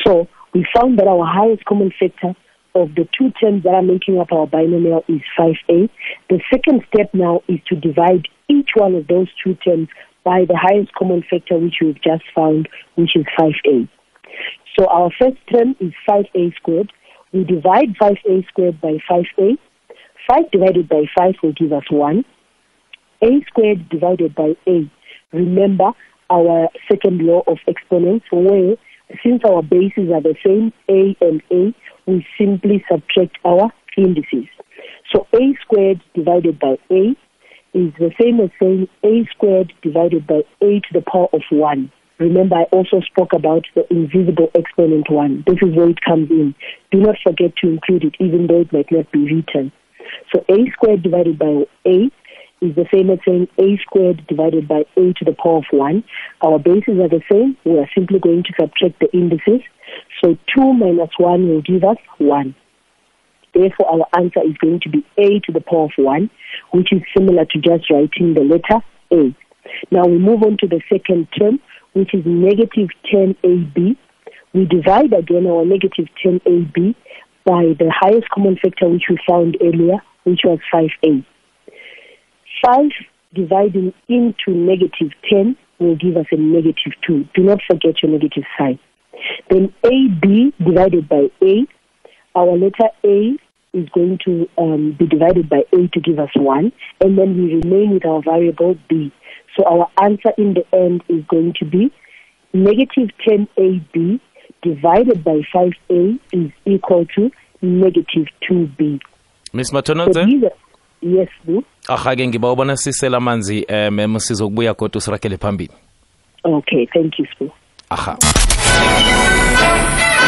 So 0.07 0.29
we 0.55 0.66
found 0.75 0.98
that 0.98 1.09
our 1.09 1.27
highest 1.27 1.64
common 1.64 1.92
factor 1.98 2.35
of 2.75 2.94
the 2.94 3.07
two 3.18 3.31
terms 3.33 3.64
that 3.64 3.75
are 3.75 3.83
making 3.83 4.18
up 4.18 4.33
our 4.33 4.46
binomial 4.46 5.05
is 5.09 5.20
5a. 5.38 5.90
The 6.31 6.40
second 6.51 6.83
step 6.92 7.11
now 7.12 7.42
is 7.48 7.59
to 7.68 7.77
divide 7.77 8.29
each 8.48 8.70
one 8.75 8.94
of 8.94 9.07
those 9.09 9.29
two 9.42 9.55
terms 9.57 9.88
by 10.25 10.44
the 10.46 10.57
highest 10.57 10.94
common 10.94 11.22
factor 11.29 11.59
which 11.59 11.77
we've 11.81 12.01
just 12.03 12.25
found, 12.35 12.68
which 12.94 13.16
is 13.16 13.25
5a. 13.38 13.88
So 14.78 14.86
our 14.86 15.10
first 15.20 15.38
term 15.52 15.76
is 15.80 15.92
5a 16.08 16.54
squared. 16.56 16.92
We 17.32 17.44
divide 17.44 17.94
5a 18.00 18.46
squared 18.48 18.80
by 18.80 18.98
5a. 19.10 19.58
5 20.28 20.50
divided 20.50 20.88
by 20.88 21.04
5 21.18 21.34
will 21.42 21.52
give 21.52 21.72
us 21.72 21.84
1. 21.90 22.24
a 23.22 23.44
squared 23.46 23.88
divided 23.88 24.34
by 24.34 24.54
a. 24.66 24.90
Remember 25.32 25.92
our 26.30 26.68
second 26.90 27.22
law 27.22 27.42
of 27.46 27.58
exponents 27.66 28.26
where 28.30 28.76
since 29.22 29.42
our 29.44 29.62
bases 29.62 30.10
are 30.12 30.22
the 30.22 30.34
same, 30.44 30.72
a 30.88 31.16
and 31.20 31.42
a, 31.50 31.74
we 32.06 32.26
simply 32.38 32.84
subtract 32.90 33.36
our 33.44 33.70
indices. 33.96 34.46
So 35.12 35.26
a 35.34 35.54
squared 35.62 36.00
divided 36.14 36.58
by 36.58 36.76
a 36.90 37.14
is 37.74 37.92
the 37.98 38.12
same 38.20 38.40
as 38.40 38.50
saying 38.60 38.88
a 39.04 39.26
squared 39.34 39.72
divided 39.82 40.26
by 40.26 40.42
a 40.60 40.80
to 40.80 40.88
the 40.92 41.02
power 41.02 41.28
of 41.32 41.42
1. 41.50 41.92
Remember, 42.22 42.54
I 42.54 42.62
also 42.70 43.00
spoke 43.00 43.32
about 43.32 43.64
the 43.74 43.85
invisible 43.90 44.48
exponent 44.54 45.11
1. 45.11 45.44
This 45.44 45.56
is 45.61 45.74
where 45.74 45.88
it 45.88 46.00
comes 46.02 46.30
in. 46.30 46.54
Do 46.92 47.00
not 47.00 47.16
forget 47.20 47.56
to 47.56 47.68
include 47.68 48.04
it, 48.04 48.14
even 48.20 48.46
though 48.46 48.61
it 48.61 48.72
might 48.72 48.92
not 48.92 49.11
be 49.11 49.24
written. 49.24 49.72
So 50.32 50.44
a 50.48 50.70
squared 50.72 51.02
divided 51.02 51.37
by 51.37 51.64
a 51.85 52.11
is 52.61 52.76
the 52.76 52.87
same 52.94 53.11
as 53.11 53.18
saying 53.26 53.48
a 53.58 53.76
squared 53.82 54.24
divided 54.28 54.68
by 54.68 54.85
a 54.96 55.12
to 55.14 55.24
the 55.24 55.35
power 55.42 55.58
of 55.58 55.64
1. 55.72 56.04
Our 56.42 56.61
bases 56.61 57.00
are 57.00 57.08
the 57.08 57.22
same. 57.30 57.56
We 57.64 57.80
are 57.80 57.90
simply 57.92 58.20
going 58.20 58.44
to 58.44 58.52
subtract 58.58 59.00
the 59.00 59.11
indices. 59.12 59.61
So 60.22 60.38
2 60.56 60.72
minus 60.74 61.11
1 61.18 61.48
will 61.48 61.62
give 61.62 61.82
us 61.82 61.98
1. 62.18 62.54
Therefore, 63.52 63.90
our 63.90 64.06
answer 64.16 64.42
is 64.46 64.56
going 64.58 64.78
to 64.85 64.88
be 64.88 65.04
a 65.18 65.40
to 65.40 65.52
the 65.52 65.61
power 65.61 65.87
of 65.87 65.90
1, 65.96 66.30
which 66.70 66.92
is 66.92 67.02
similar 67.16 67.44
to 67.46 67.58
just 67.58 67.90
writing 67.90 68.35
the 68.35 68.42
letter 68.42 68.85
a. 69.11 69.35
Now 69.90 70.06
we 70.06 70.18
move 70.18 70.42
on 70.42 70.56
to 70.61 70.66
the 70.66 70.80
second 70.88 71.28
term, 71.38 71.61
which 71.92 72.14
is 72.14 72.22
negative 72.24 72.88
10ab. 73.12 73.96
We 74.55 74.66
divide 74.66 75.12
again 75.12 75.46
our 75.46 75.64
negative 75.64 76.07
10ab 76.24 76.94
by 77.44 77.74
the 77.78 77.92
highest 77.94 78.28
common 78.31 78.57
factor 78.62 78.88
which 78.88 79.05
we 79.09 79.18
found 79.28 79.57
earlier, 79.61 79.96
which 80.24 80.40
was 80.44 80.59
5a. 80.72 81.24
5 82.64 82.90
dividing 83.35 83.92
into 84.09 84.50
negative 84.50 85.11
10 85.31 85.57
will 85.78 85.96
give 85.96 86.16
us 86.16 86.26
a 86.31 86.37
negative 86.37 86.92
2. 87.07 87.24
Do 87.35 87.42
not 87.42 87.59
forget 87.68 88.02
your 88.02 88.12
negative 88.12 88.44
sign. 88.59 88.78
Then 89.50 89.72
AB 89.85 90.55
divided 90.64 91.09
by 91.09 91.28
A, 91.42 91.66
our 92.35 92.57
letter 92.57 92.88
A 93.05 93.37
is 93.72 93.88
going 93.90 94.18
to 94.24 94.48
um, 94.59 94.96
be 94.98 95.07
divided 95.07 95.48
by 95.48 95.62
A 95.72 95.88
to 95.88 96.00
give 96.00 96.18
us 96.18 96.31
1, 96.37 96.72
and 97.00 97.18
then 97.18 97.37
we 97.37 97.55
remain 97.55 97.92
with 97.92 98.05
our 98.05 98.22
variable 98.22 98.76
B. 98.88 99.12
So 99.56 99.64
our 99.66 99.86
answer 100.02 100.32
in 100.38 100.54
the 100.54 100.64
end 100.72 101.02
is 101.08 101.24
going 101.28 101.52
to 101.58 101.64
be 101.64 101.90
negative 102.54 103.10
10AB 103.28 104.20
divided 104.62 105.24
by 105.24 105.40
5A 105.54 106.18
is 106.32 106.50
equal 106.64 107.06
to 107.14 107.30
negative 107.62 108.26
2B. 108.50 109.00
miss 109.52 109.68
So 109.68 109.76
mathonodze 109.76 110.24
these 110.26 110.44
are, 110.44 110.52
yes, 111.00 111.28
Boo. 111.44 111.62
aha-ke 111.88 112.28
ngiba 112.28 112.52
ubona 112.52 112.76
sisela 112.76 113.16
amanzi 113.16 113.66
um 113.68 113.94
mem 113.94 114.18
sizokubuya 114.18 114.74
kodwa 114.74 115.00
sirakele 115.00 115.36
phambili 115.36 115.70
Okay, 116.44 116.86
thank 116.86 117.18
you, 117.18 117.26
Boo. 117.40 117.50
aha 117.90 118.16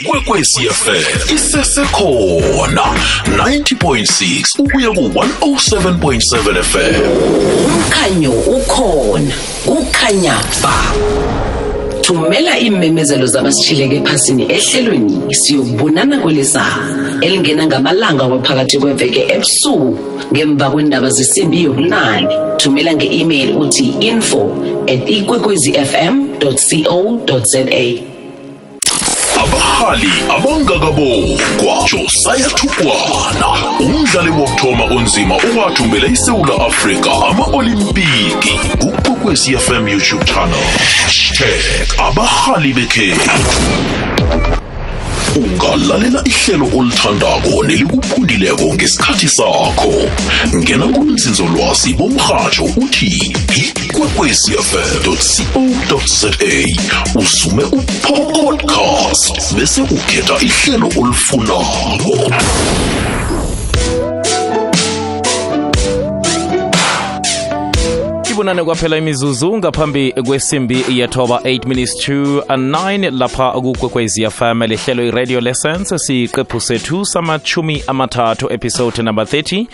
Ikwekwezi 0.00 0.68
FM 0.68 1.34
isesekhona 1.34 2.82
90.6 3.36 4.42
ukuya 4.58 4.90
ku-107.7 4.90 6.62
FM. 6.62 6.94
umkhanyo 7.66 8.30
ukhona 8.32 9.32
ukhanya 9.66 10.34
ba. 10.62 10.72
Thumela 12.00 12.58
iimemezelo 12.58 13.26
zabasishileke 13.26 13.96
ephasini 13.96 14.42
ehlelweni 14.52 15.34
siyokubonana 15.34 16.18
kwelizayo 16.18 17.20
elingena 17.20 17.66
ngamalanga 17.66 18.24
waphakathi 18.24 18.78
kweveke 18.78 19.26
ebusuku 19.34 19.98
ngemva 20.32 20.70
kwendaba 20.70 21.10
zesimbi 21.10 21.62
yobunane. 21.62 22.28
Thumela 22.56 22.94
nge-email 22.94 23.56
uthi 23.56 23.84
info 24.00 24.56
at 24.88 25.08
ikwekwezifm 25.08 26.14
co 26.40 26.52
za. 26.56 28.09
Abahali 29.80 30.12
abangakabokwa 30.36 31.88
josiah 31.90 32.50
thukwana. 32.54 33.48
Umdlali 33.80 34.30
wokuthoma 34.30 34.84
onzima 34.84 35.34
owathumbela 35.34 36.06
isewula 36.06 36.66
afrika 36.66 37.10
ama-olimpiki 37.28 38.58
kukwekwezi 38.78 39.56
fm 39.58 39.88
youtube 39.88 40.24
channel. 40.24 40.64
Hashtag 41.04 41.88
abahali 41.98 42.72
bekhethu. 42.72 43.30
Ungalalela 45.36 46.22
ihlelo 46.24 46.66
olithandako 46.78 47.64
nelikuphundileko 47.66 48.74
ngesikhathi 48.74 49.28
sakho. 49.28 49.92
Ngena 50.54 50.86
kumzinzolwazi 50.86 51.94
bomrhatsho 51.94 52.64
uthi 52.64 53.34
ikwekwecfm 53.56 55.02
co 55.88 56.00
za 56.06 56.30
usume 57.14 57.64
upodcast 57.64 59.54
bese 59.54 59.80
ukhetha 59.82 60.34
ihlelo 60.40 60.88
olifunako. 60.96 62.30
Ibunane 68.40 68.64
kwaphela 68.64 68.98
imizuzu 68.98 69.56
ngaphambi 69.58 70.12
kwesimbi 70.12 70.84
yethoba 70.88 71.36
8 71.36 71.68
minutes 71.68 71.96
to 71.96 72.12
9 72.12 73.10
lapha 73.18 73.52
kukwekwezi 73.52 74.30
fm 74.30 74.62
lihlelo 74.62 75.04
i-radio 75.06 75.40
lessons 75.40 75.94
siqephu 76.06 76.60
sethu 76.60 77.04
samachumi 77.04 77.82
amathathu 77.86 78.52
episode 78.52 79.02
number 79.02 79.24
30 79.24 79.66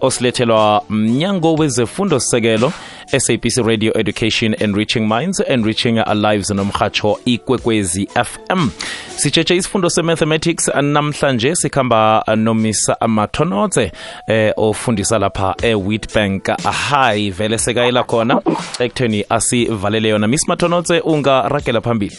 osilethelwa 0.00 0.82
mnyango 0.88 1.54
wezefundo 1.54 2.20
sekelo 2.20 2.72
sabc 3.20 3.66
radio 3.66 3.92
education 3.98 4.56
enriching 4.60 5.06
minds 5.06 5.40
enriching 5.48 6.02
lives 6.14 6.50
nomhatsho 6.50 7.18
ikwekwezi 7.24 8.08
fm 8.24 8.68
sitshetshe 9.16 9.56
isifundo 9.56 9.90
se-mathematics 9.90 10.70
namhlanje 10.82 11.54
sikhamba 11.54 12.24
nomisa 12.36 12.96
mathonodze 13.08 13.92
eh, 14.26 14.52
ofundisa 14.56 15.18
lapha 15.18 15.54
e-witbank 15.62 16.48
high 16.90 17.30
vele 17.30 17.58
sekayela 17.58 18.04
khona 18.04 18.42
ekutheni 18.78 19.24
asivalele 19.28 20.08
yona 20.08 20.28
miss 20.28 20.48
mathonodze 20.48 21.00
ungaragela 21.00 21.80
phambili 21.80 22.16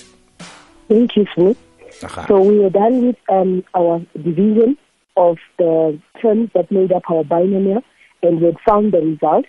Thank 0.90 1.16
you, 1.18 1.26
Smith. 1.34 1.58
Aha. 2.04 2.26
So 2.28 2.42
we 2.42 2.64
are 2.66 2.70
done 2.70 3.08
with 3.08 3.16
um, 3.30 3.64
our 3.74 4.00
division 4.22 4.78
of 5.16 5.38
the 5.58 6.00
terms 6.22 6.50
that 6.54 6.70
made 6.72 6.92
up 6.92 7.10
our 7.10 7.24
binomial, 7.24 7.82
and 8.22 8.40
we 8.42 8.48
had 8.48 8.60
found 8.66 8.92
the 8.92 9.00
result. 9.00 9.46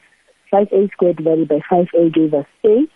5a 0.55 0.93
squared 0.93 1.17
divided 1.17 1.49
by 1.49 1.59
5a 1.71 2.15
gave 2.15 2.33
us 2.33 2.47
a. 2.65 2.87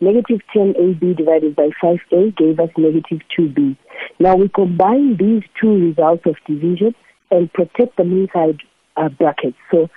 Negative 0.00 0.40
10ab 0.54 1.16
divided 1.16 1.56
by 1.56 1.70
5a 1.82 2.36
gave 2.36 2.60
us 2.60 2.70
negative 2.78 3.20
2b. 3.36 3.76
Now 4.20 4.36
we 4.36 4.48
combine 4.48 5.16
these 5.18 5.42
two 5.60 5.88
results 5.88 6.22
of 6.24 6.36
division 6.46 6.94
and 7.32 7.52
protect 7.52 7.96
them 7.96 8.12
inside 8.12 8.60
uh, 8.96 9.08
brackets. 9.08 9.56
So 9.72 9.90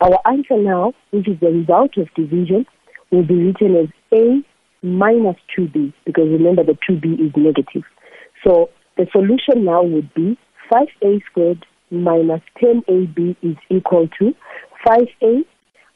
our 0.00 0.18
answer 0.26 0.56
now, 0.56 0.94
which 1.10 1.28
is 1.28 1.40
the 1.40 1.48
result 1.48 1.96
of 1.96 2.08
division, 2.14 2.66
will 3.10 3.26
be 3.26 3.34
written 3.34 3.76
as 3.76 3.88
a 4.12 4.40
minus 4.86 5.36
2b 5.58 5.92
because 6.06 6.28
remember 6.28 6.62
the 6.62 6.78
2b 6.88 7.26
is 7.26 7.32
negative. 7.36 7.82
So 8.46 8.70
the 8.96 9.06
solution 9.10 9.64
now 9.64 9.82
would 9.82 10.14
be 10.14 10.38
5a 10.72 11.20
squared 11.26 11.66
minus 11.90 12.42
10ab 12.62 13.36
is 13.42 13.56
equal 13.68 14.08
to 14.20 14.34
5a 14.86 15.44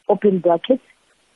open 0.08 0.38
bracket 0.38 0.80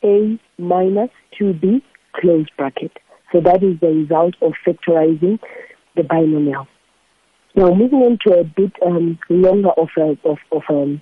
a 0.05 0.39
minus 0.59 1.11
2b 1.41 1.83
close 2.15 2.47
bracket. 2.57 2.93
So 3.33 3.41
that 3.41 3.63
is 3.63 3.79
the 3.81 3.89
result 3.89 4.35
of 4.41 4.53
factorizing 4.67 5.39
the 5.97 6.03
binomial. 6.03 6.67
Now 7.55 7.75
moving 7.75 8.01
on 8.01 8.19
to 8.27 8.41
a 8.41 8.45
bit 8.45 8.73
um, 8.85 9.19
longer 9.29 9.71
of, 9.71 9.89
a, 9.97 10.17
of, 10.29 10.39
of 10.53 10.63
um, 10.69 11.01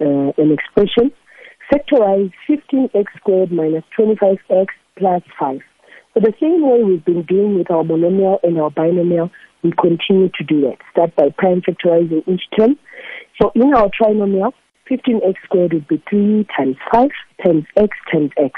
uh, 0.00 0.32
an 0.38 0.52
expression, 0.52 1.10
factorize 1.72 2.32
15x 2.48 3.06
squared 3.16 3.52
minus 3.52 3.84
25x 3.98 4.66
plus 4.96 5.22
5. 5.38 5.58
So 6.14 6.20
the 6.20 6.32
same 6.40 6.62
way 6.62 6.82
we've 6.82 7.04
been 7.04 7.24
doing 7.24 7.58
with 7.58 7.70
our 7.70 7.82
monomial 7.82 8.38
and 8.42 8.58
our 8.58 8.70
binomial, 8.70 9.30
we 9.62 9.72
continue 9.72 10.30
to 10.38 10.44
do 10.44 10.62
that. 10.62 10.76
Start 10.92 11.14
by 11.16 11.28
prime 11.36 11.60
factorizing 11.60 12.26
each 12.26 12.42
term. 12.58 12.76
So 13.40 13.50
in 13.54 13.74
our 13.74 13.90
trinomial, 13.90 14.52
15x 14.90 15.34
squared 15.44 15.72
would 15.72 15.88
be 15.88 16.02
3 16.08 16.46
times 16.56 16.76
5 16.92 17.10
times 17.44 17.64
x 17.76 17.96
times 18.12 18.30
x. 18.36 18.52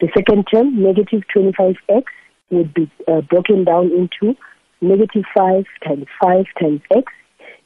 The 0.00 0.08
second 0.16 0.46
term, 0.52 0.82
negative 0.82 1.22
25x, 1.34 2.04
would 2.50 2.74
be 2.74 2.90
uh, 3.06 3.20
broken 3.22 3.64
down 3.64 3.90
into 3.92 4.36
negative 4.80 5.24
5 5.36 5.64
times 5.86 6.06
5 6.22 6.44
times 6.60 6.80
x. 6.94 7.12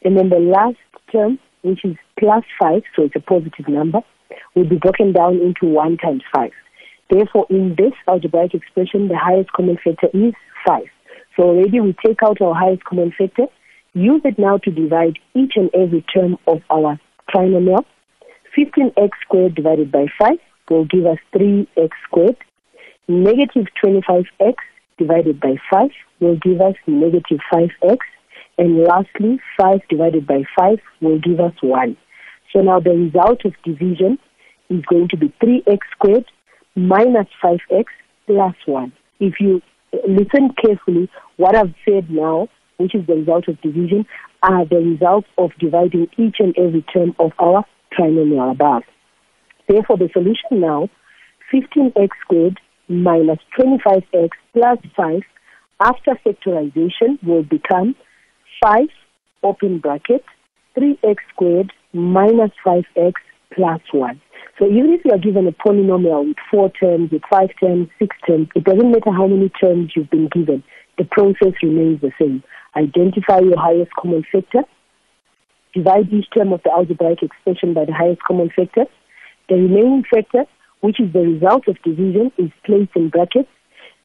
And 0.05 0.17
then 0.17 0.29
the 0.29 0.39
last 0.39 0.77
term, 1.13 1.39
which 1.63 1.85
is 1.85 1.97
plus 2.19 2.45
5, 2.61 2.83
so 2.95 3.05
it's 3.05 3.17
a 3.17 3.21
positive 3.21 3.69
number, 3.69 4.01
will 4.55 4.69
be 4.69 4.77
broken 4.77 5.13
down 5.13 5.41
into 5.41 5.67
1 5.67 5.97
times 5.99 6.23
5. 6.35 6.51
Therefore, 7.11 7.47
in 7.51 7.77
this 7.79 7.93
algebraic 8.09 8.55
expression, 8.55 9.09
the 9.09 9.17
highest 9.17 9.53
common 9.53 9.77
factor 9.83 10.09
is 10.13 10.35
5. 10.67 10.83
So 11.37 11.45
already 11.45 11.81
we 11.81 11.95
take 12.05 12.23
out 12.25 12.41
our 12.41 12.55
highest 12.55 12.85
common 12.85 13.13
factor, 13.17 13.47
use 13.95 14.23
it 14.25 14.39
now 14.39 14.59
to 14.59 14.71
divide 14.71 15.19
each 15.35 15.53
and 15.57 15.71
every 15.75 16.05
term 16.15 16.37
of 16.47 16.63
our 16.71 16.99
trinomial. 17.35 17.85
15x 18.57 19.11
squared 19.23 19.55
divided 19.55 19.93
by 19.93 20.07
5 20.19 20.39
will 20.71 20.85
give 20.87 21.07
us 21.07 21.19
3x 21.35 21.91
squared. 22.05 22.37
Negative 23.09 23.67
25x 23.85 24.55
divided 24.99 25.41
by 25.41 25.57
5 25.71 25.91
will 26.21 26.37
give 26.37 26.61
us 26.61 26.75
negative 26.87 27.39
5x. 27.53 27.99
And 28.59 28.85
lastly, 28.85 29.39
5 29.61 29.81
divided 29.89 30.27
by 30.27 30.43
5 30.59 30.79
will 31.03 31.19
give 31.19 31.41
us 31.41 31.53
1. 31.61 31.97
So 32.53 32.63
now 32.63 32.81
the 32.81 32.91
result 32.91 33.45
of 33.45 33.53
division 33.65 34.19
is 34.71 34.83
going 34.87 35.09
to 35.09 35.17
be 35.17 35.33
3x 35.43 35.79
squared 35.93 36.25
minus 36.75 37.27
5x 37.43 37.85
plus 38.27 38.55
1. 38.67 38.93
If 39.21 39.35
you 39.41 39.61
listen 40.09 40.55
carefully, 40.63 41.11
what 41.37 41.55
I've 41.55 41.75
said 41.89 42.11
now, 42.11 42.49
which 42.79 42.95
is 42.95 43.07
the 43.07 43.15
result 43.15 43.49
of 43.49 43.61
division, 43.61 44.07
are 44.43 44.65
the 44.67 44.77
results 44.77 45.29
of 45.39 45.51
dividing 45.59 46.09
each 46.17 46.37
and 46.39 46.57
every 46.59 46.83
term 46.83 47.15
of 47.19 47.33
our 47.39 47.65
trinomial 47.97 48.53
above. 48.53 48.83
Therefore, 49.69 49.97
the 49.99 50.09
solution 50.13 50.61
now, 50.61 50.89
15x 51.53 52.09
squared 52.23 52.59
minus 52.89 53.39
25x 53.59 54.31
plus 54.53 54.79
5 54.97 55.21
after 55.81 56.19
factorization 56.25 57.23
will 57.23 57.43
become 57.43 57.95
5 58.63 58.89
open 59.43 59.79
bracket 59.79 60.25
3x 60.79 61.17
squared 61.33 61.73
minus 61.93 62.51
5x 62.65 63.13
plus 63.55 63.81
1. 63.93 64.21
So 64.59 64.67
even 64.67 64.93
if 64.93 65.05
you 65.05 65.13
are 65.13 65.19
given 65.19 65.47
a 65.47 65.53
polynomial 65.53 66.29
with 66.29 66.37
four 66.51 66.71
terms, 66.71 67.11
with 67.11 67.23
five 67.31 67.51
terms, 67.61 67.89
six 67.99 68.17
terms, 68.27 68.49
it 68.55 68.65
doesn't 68.65 68.91
matter 68.91 69.13
how 69.13 69.27
many 69.27 69.51
terms 69.51 69.93
you've 69.95 70.11
been 70.11 70.29
given. 70.29 70.63
The 70.99 71.05
process 71.05 71.53
remains 71.63 72.01
the 72.01 72.13
same. 72.19 72.43
Identify 72.77 73.41
your 73.41 73.59
highest 73.59 73.91
common 73.99 74.25
factor. 74.31 74.63
Divide 75.75 76.13
each 76.13 76.27
term 76.37 76.53
of 76.53 76.63
the 76.63 76.71
algebraic 76.71 77.23
expression 77.23 77.75
by 77.75 77.85
the 77.87 77.95
highest 77.95 78.23
common 78.23 78.51
factor. 78.55 78.85
The 79.49 79.55
remaining 79.55 80.05
factor, 80.13 80.45
which 80.81 81.01
is 81.01 81.13
the 81.13 81.21
result 81.21 81.69
of 81.69 81.83
division, 81.83 82.33
is 82.37 82.51
placed 82.65 82.91
in 82.95 83.09
brackets. 83.09 83.49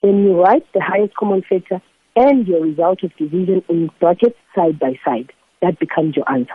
Then 0.02 0.24
you 0.24 0.42
write 0.42 0.66
the 0.74 0.82
highest 0.82 1.16
common 1.16 1.44
factor 1.48 1.82
and 2.16 2.48
your 2.48 2.62
result 2.62 3.04
of 3.04 3.16
division 3.18 3.64
in 3.70 3.90
brackets 4.00 4.38
side 4.56 4.80
by 4.80 5.00
side. 5.06 5.32
That 5.62 5.80
becomes 5.80 6.16
your 6.16 6.30
answer. 6.32 6.54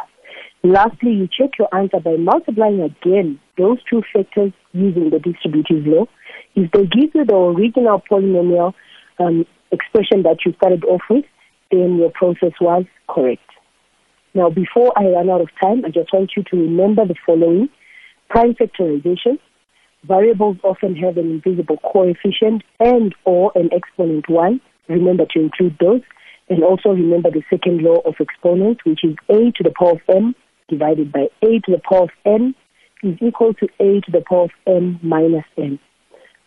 Lastly, 0.62 1.12
you 1.12 1.28
check 1.28 1.58
your 1.58 1.72
answer 1.74 2.00
by 2.00 2.16
multiplying 2.16 2.80
again 2.80 3.38
those 3.56 3.78
two 3.88 4.02
factors 4.12 4.52
using 4.72 5.10
the 5.10 5.18
distributive 5.18 5.86
law. 5.86 6.06
If 6.54 6.72
they 6.72 6.86
give 6.86 7.14
you 7.14 7.24
the 7.24 7.36
original 7.36 8.02
polynomial 8.10 8.74
um, 9.18 9.46
expression 9.70 10.22
that 10.24 10.38
you 10.44 10.54
started 10.54 10.84
off 10.84 11.02
with, 11.08 11.24
then 11.70 11.96
your 11.96 12.10
process 12.10 12.52
was 12.60 12.84
correct. 13.08 13.42
Now, 14.34 14.50
before 14.50 14.92
I 14.96 15.04
run 15.06 15.30
out 15.30 15.40
of 15.40 15.48
time, 15.60 15.84
I 15.84 15.88
just 15.88 16.12
want 16.12 16.32
you 16.36 16.42
to 16.42 16.56
remember 16.56 17.06
the 17.06 17.14
following. 17.24 17.68
Prime 18.28 18.54
factorization. 18.54 19.38
Variables 20.06 20.58
often 20.62 20.94
have 20.96 21.16
an 21.16 21.30
invisible 21.30 21.78
coefficient 21.78 22.62
and 22.78 23.14
or 23.24 23.50
an 23.54 23.70
exponent 23.72 24.28
1. 24.28 24.60
Remember 24.88 25.24
to 25.32 25.40
include 25.40 25.76
those. 25.80 26.02
And 26.48 26.62
also 26.62 26.90
remember 26.90 27.30
the 27.30 27.42
second 27.50 27.82
law 27.82 28.00
of 28.04 28.14
exponents, 28.20 28.84
which 28.84 29.04
is 29.04 29.16
a 29.28 29.50
to 29.52 29.62
the 29.64 29.72
power 29.76 29.92
of 29.92 30.00
m 30.08 30.34
divided 30.68 31.12
by 31.12 31.28
a 31.42 31.46
to 31.46 31.72
the 31.72 31.80
power 31.88 32.02
of 32.02 32.10
n 32.24 32.54
is 33.02 33.16
equal 33.20 33.54
to 33.54 33.68
a 33.80 34.00
to 34.00 34.10
the 34.12 34.22
power 34.28 34.44
of 34.44 34.50
m 34.66 35.00
minus 35.02 35.44
n. 35.56 35.78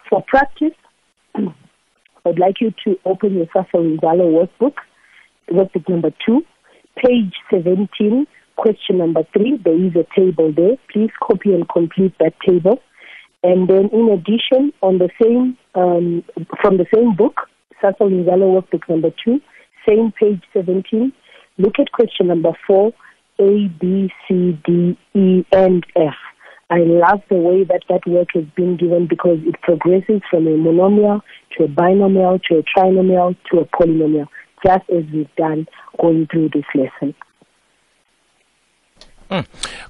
For 0.09 0.23
practice, 0.27 0.77
I'd 1.35 2.39
like 2.39 2.61
you 2.61 2.71
to 2.85 2.99
open 3.05 3.35
your 3.35 3.47
Sasol 3.47 3.97
Nzalo 3.97 4.47
workbook, 4.61 4.75
workbook 5.51 5.87
number 5.89 6.11
two, 6.25 6.43
page 7.03 7.33
17, 7.51 8.27
question 8.55 8.97
number 8.97 9.23
three. 9.33 9.59
There 9.63 9.73
is 9.73 9.93
a 9.95 10.05
table 10.17 10.51
there. 10.55 10.75
Please 10.91 11.11
copy 11.21 11.53
and 11.53 11.67
complete 11.69 12.13
that 12.19 12.33
table. 12.45 12.81
And 13.41 13.69
then, 13.69 13.89
in 13.93 14.09
addition, 14.09 14.73
on 14.81 14.97
the 14.97 15.09
same 15.21 15.57
um, 15.75 16.23
from 16.61 16.77
the 16.77 16.85
same 16.93 17.15
book, 17.15 17.47
Sasol 17.81 18.11
Nzalo 18.11 18.61
workbook 18.61 18.89
number 18.89 19.11
two, 19.23 19.39
same 19.87 20.11
page 20.11 20.41
17. 20.53 21.13
Look 21.57 21.79
at 21.79 21.91
question 21.91 22.27
number 22.27 22.51
four, 22.67 22.91
A, 23.39 23.67
B, 23.79 24.11
C, 24.27 24.59
D, 24.65 24.97
E, 25.13 25.45
and 25.53 25.85
F. 25.95 26.15
I 26.71 26.79
love 26.79 27.21
the 27.29 27.35
way 27.35 27.63
that 27.63 27.81
that 27.89 28.05
work 28.05 28.27
has 28.35 28.43
been 28.55 28.77
given 28.77 29.07
because 29.07 29.39
it 29.43 29.59
progresses 29.61 30.21
from 30.29 30.45
a 30.45 30.51
monomial 30.51 31.21
to 31.57 31.63
a 31.63 31.67
binomial 31.67 32.39
to 32.47 32.59
a 32.59 32.63
trinomial 32.63 33.35
to 33.51 33.59
a 33.59 33.65
polynomial, 33.65 34.27
just 34.63 34.89
as 34.89 35.03
we've 35.13 35.35
done 35.37 35.65
going 36.01 36.27
through 36.27 36.49
this 36.49 36.65
lesson. 36.75 37.13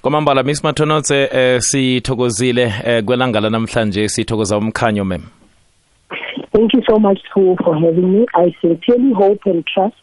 kwamambala 0.01 0.43
miss 0.43 0.63
mathonotse 0.63 1.29
eh, 1.32 1.62
sithokozile 1.62 2.73
eh, 2.86 3.03
kwelanga 3.03 3.39
lanamhlanje 3.39 4.10
sithokoza 4.10 4.58
umkhanyo 4.58 5.05
mem 5.05 5.21
Thank 6.51 6.73
you 6.73 6.82
so 6.89 6.99
much, 6.99 7.19
school, 7.29 7.55
for 7.63 7.75
having 7.75 8.12
me. 8.12 8.25
I 8.34 8.53
sincerely 8.60 9.13
hope 9.13 9.39
and 9.45 9.63
trust 9.65 9.95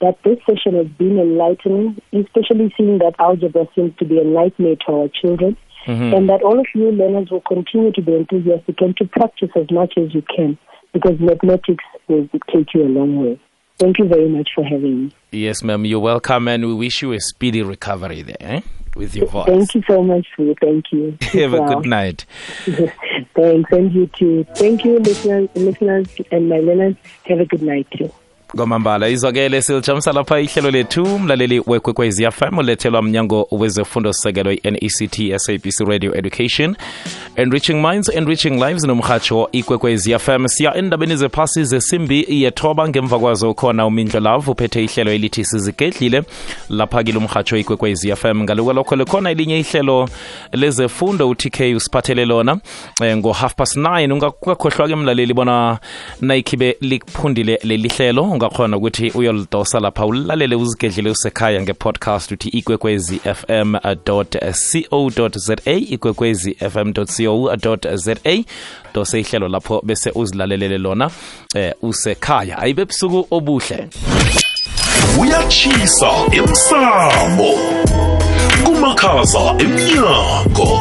that 0.00 0.16
this 0.24 0.38
session 0.48 0.74
has 0.74 0.86
been 0.98 1.18
enlightening, 1.18 2.00
especially 2.12 2.74
seeing 2.76 2.98
that 2.98 3.14
algebra 3.18 3.68
seems 3.74 3.94
to 3.98 4.04
be 4.04 4.18
a 4.18 4.24
nightmare 4.24 4.76
to 4.86 4.92
our 4.92 5.08
children, 5.08 5.56
and 5.86 6.28
that 6.28 6.42
all 6.42 6.58
of 6.58 6.66
you 6.74 6.90
learners 6.90 7.30
will 7.30 7.42
continue 7.42 7.92
to 7.92 8.02
be 8.02 8.14
enthusiastic 8.14 8.80
and 8.80 8.96
to 8.96 9.04
practice 9.04 9.50
as 9.54 9.70
much 9.70 9.94
as 9.96 10.14
you 10.14 10.22
can, 10.34 10.58
because 10.92 11.20
mathematics 11.20 11.84
will 12.08 12.28
take 12.52 12.74
you 12.74 12.82
a 12.82 12.90
long 12.90 13.16
way. 13.22 13.40
Thank 13.82 13.98
you 13.98 14.06
very 14.06 14.28
much 14.28 14.48
for 14.54 14.64
having 14.64 14.94
me. 15.06 15.12
yes 15.32 15.62
ma'am 15.62 15.84
you're 15.84 16.06
welcome 16.12 16.46
and 16.52 16.64
we 16.70 16.74
wish 16.84 17.02
you 17.02 17.12
a 17.12 17.20
speedy 17.20 17.62
recovery 17.62 18.22
there 18.22 18.36
eh? 18.40 18.60
with 18.94 19.16
your 19.16 19.26
voice 19.26 19.46
Thank 19.46 19.74
you 19.74 19.82
so 19.90 20.02
much. 20.02 20.26
Thank 20.36 20.84
you. 20.92 21.18
have 21.40 21.54
a 21.54 21.62
good 21.72 21.86
night 21.86 22.24
Thanks, 23.34 23.72
and 23.72 23.92
you 23.92 24.06
too. 24.18 24.44
Thank 24.54 24.84
you, 24.84 24.98
listeners, 24.98 25.48
listeners 25.54 26.06
and 26.30 26.50
my 26.50 26.58
learners. 26.58 26.96
Have 27.24 27.40
a 27.40 27.46
good 27.46 27.62
night 27.62 27.86
too. 27.96 28.12
Kwamambala 28.56 29.08
izwakele 29.08 29.62
silijamisa 29.62 30.12
lapha 30.12 30.40
ihlelo 30.40 30.70
lethu. 30.70 31.18
Mlaleli 31.18 31.62
wekwekwezi 31.66 32.30
fm 32.30 32.58
ulethelwa 32.58 33.02
mnyango 33.02 33.48
wezefundo 33.50 34.12
sisekelo 34.12 34.52
i-nect 34.52 35.36
sabc 35.36 35.80
radio 35.88 36.14
education. 36.16 36.76
Enriching 37.36 37.74
minds 37.74 38.08
enriching 38.08 38.50
lives 38.50 38.84
nomhatsho 38.84 39.48
ikwekwezi 39.52 40.18
fm 40.18 40.48
siya 40.48 40.74
endabeni 40.76 41.16
zephasi 41.16 41.64
zesimbi 41.64 42.26
yethoba 42.28 42.88
ngemva 42.88 43.18
kwazo 43.18 43.54
khona 43.54 43.86
umindlo 43.86 44.20
love 44.20 44.50
uphethe 44.50 44.84
ihlelo 44.84 45.12
elithi 45.12 45.44
sizigedlile. 45.44 46.22
Lapha 46.68 47.02
kile 47.02 47.18
umhatsho 47.18 47.56
ikwekwezi 47.56 48.16
fm 48.16 48.42
ngaluka 48.42 48.72
lokho 48.72 48.96
likhona 48.96 49.30
elinye 49.30 49.60
ihlelo 49.60 50.08
lezefundo 50.52 51.28
utk 51.28 51.60
usiphathele 51.76 52.24
lona 52.24 52.56
eh, 53.02 53.16
ngo-half 53.16 53.54
past 53.54 53.76
9 53.76 54.12
ungakhohlwa-ke 54.12 54.96
mlaleli 54.96 55.34
bona 55.34 55.78
nayikhibe 56.20 56.76
likuphundile 56.80 57.58
leli 57.62 57.88
hlelo 57.88 58.41
ungakhona 58.42 58.76
ukuthi 58.76 59.10
uyolidosa 59.10 59.80
lapha 59.80 60.06
ulalele 60.06 60.56
uzigedlele 60.56 61.10
usekhaya 61.10 61.62
ngepodcast 61.62 62.32
uthi 62.32 62.48
ikwekwezi 62.48 63.18
fm 63.18 63.74
co 64.04 65.28
za 65.34 65.56
ikwekwezi 65.64 66.54
fm 66.54 66.92
co 66.92 67.04
za 67.94 68.16
dose 68.94 69.20
ihlelo 69.20 69.48
lapho 69.48 69.82
bese 69.84 70.10
uzilalelele 70.14 70.78
lona 70.78 71.10
eh, 71.54 71.74
usekhaya. 71.82 72.58
Ayibe 72.58 72.84
busuku 72.84 73.26
obuhle. 73.30 73.88
Uyatshisa 75.20 76.10
emsamo 76.32 77.54
kumakhaza 78.64 79.54
emnyango. 79.58 80.80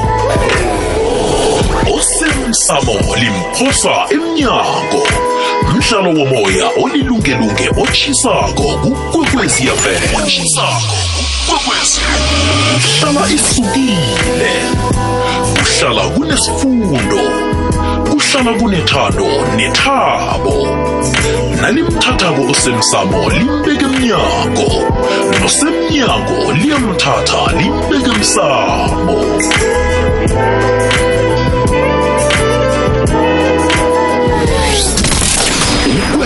Osemsamo 1.94 2.94
limphosa 3.20 4.08
emnyango 4.12 5.31
mdlalo 5.70 6.10
womoya 6.10 6.70
olilungelunge 6.84 7.70
otshisako 7.78 8.64
kukwekweziyafela 8.84 10.22
hlala 13.00 13.28
isukile. 13.36 14.54
Kuhlala 15.54 16.10
kunesifundo. 16.10 17.22
Kuhlala 18.10 18.60
kunethando 18.60 19.28
nethabo. 19.56 20.68
Nalimthathako 21.62 22.42
osemsamo 22.52 23.30
limbeke 23.30 23.86
emnyango 23.86 24.70
nosemnyango 25.42 26.54
liyamthatha 26.54 27.42
limbeke 27.58 28.12
emsamo 28.16 29.18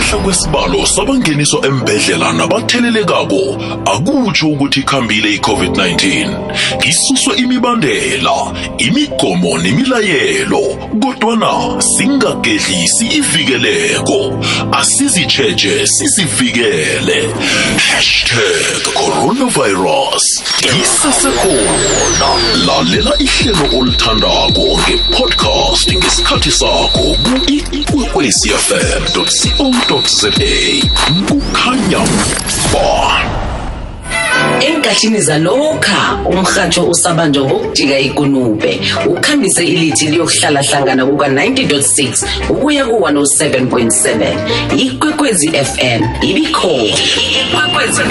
ukwehla 0.06 0.22
kwesibalo 0.24 0.86
sabangeniswa 0.86 1.66
embedlela 1.66 2.32
nabathelelekako. 2.32 3.56
Akutsho 3.86 4.48
ukuthi 4.48 4.80
ikhambile 4.80 5.34
i-covid-19 5.34 6.28
isuswe 6.88 7.36
imibandela 7.36 8.52
imigomo 8.78 9.58
nemilayelo 9.58 10.60
kodwana 11.02 11.82
singagedlisi 11.82 13.06
ivikeleko. 13.06 14.44
Asizitsheje 14.72 15.86
sizivikele. 15.86 17.28
Hashtag 17.78 18.82
coronavirus. 18.94 20.42
Isesekhona 20.82 22.30
lalela 22.66 23.12
ihlelo 23.18 23.78
olithandako 23.78 24.80
ngepodcast 24.80 25.94
ngesikhathi 25.94 26.50
sakho 26.50 27.16
ku-ikwekwecfm 27.24 27.95
co 28.16 30.02
za 30.06 30.30
kukhanya 31.28 31.98
ba 32.72 33.36
enkathini 34.60 35.20
zalokha 35.20 36.18
umrhatsho 36.24 36.84
usabanjwa 36.84 37.44
ngokujika 37.44 37.98
ikunube. 37.98 38.80
Ukhambise 39.06 39.64
ilithi 39.64 40.06
liyokuhlala 40.06 40.62
hlangana 40.62 41.06
kuka-90.6 41.06 42.26
ukuya 42.50 42.84
ku-107.7 42.86 44.76
ikwekwezi 44.76 45.48
fm 45.48 46.04
ibikhona. 46.22 46.96
Ikwekwezi 47.52 48.02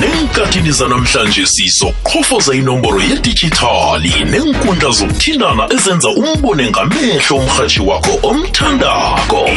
nenkathini 0.00 0.72
zanamhlanje 0.72 1.46
sizoqhofoza 1.46 2.54
inomboro 2.54 3.00
yedijithali. 3.00 4.12
Neenkundla 4.30 4.90
zokuthindana 4.90 5.68
ezenza 5.74 6.08
umbone 6.08 6.70
ngamehlo 6.70 7.36
umrhatshi 7.36 7.80
wakho 7.80 8.18
omthandako. 8.22 9.50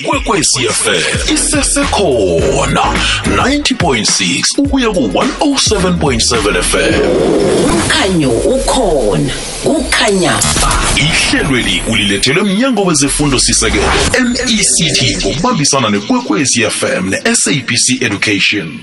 Ikwekwecfm 0.00 1.32
isesekhona. 1.34 2.82
90.6 3.24 4.42
ukuya 4.58 4.90
ku-107.7 4.90 6.62
fm 6.62 6.94
umkhanyo 7.64 8.30
ukhona. 8.30 9.32
Kukhanya. 9.64 10.32
ba 10.62 10.79
ihlelweli 11.00 11.82
ulilethelwe 11.88 12.42
mnyango 12.42 12.82
wezefundo 12.82 13.38
sisekelo 13.38 13.84
mect 14.24 15.22
ngokubambisana 15.22 15.90
nekwekwezi 15.90 16.62
fm 16.70 17.08
ne-sabc 17.08 18.02
education 18.02 18.78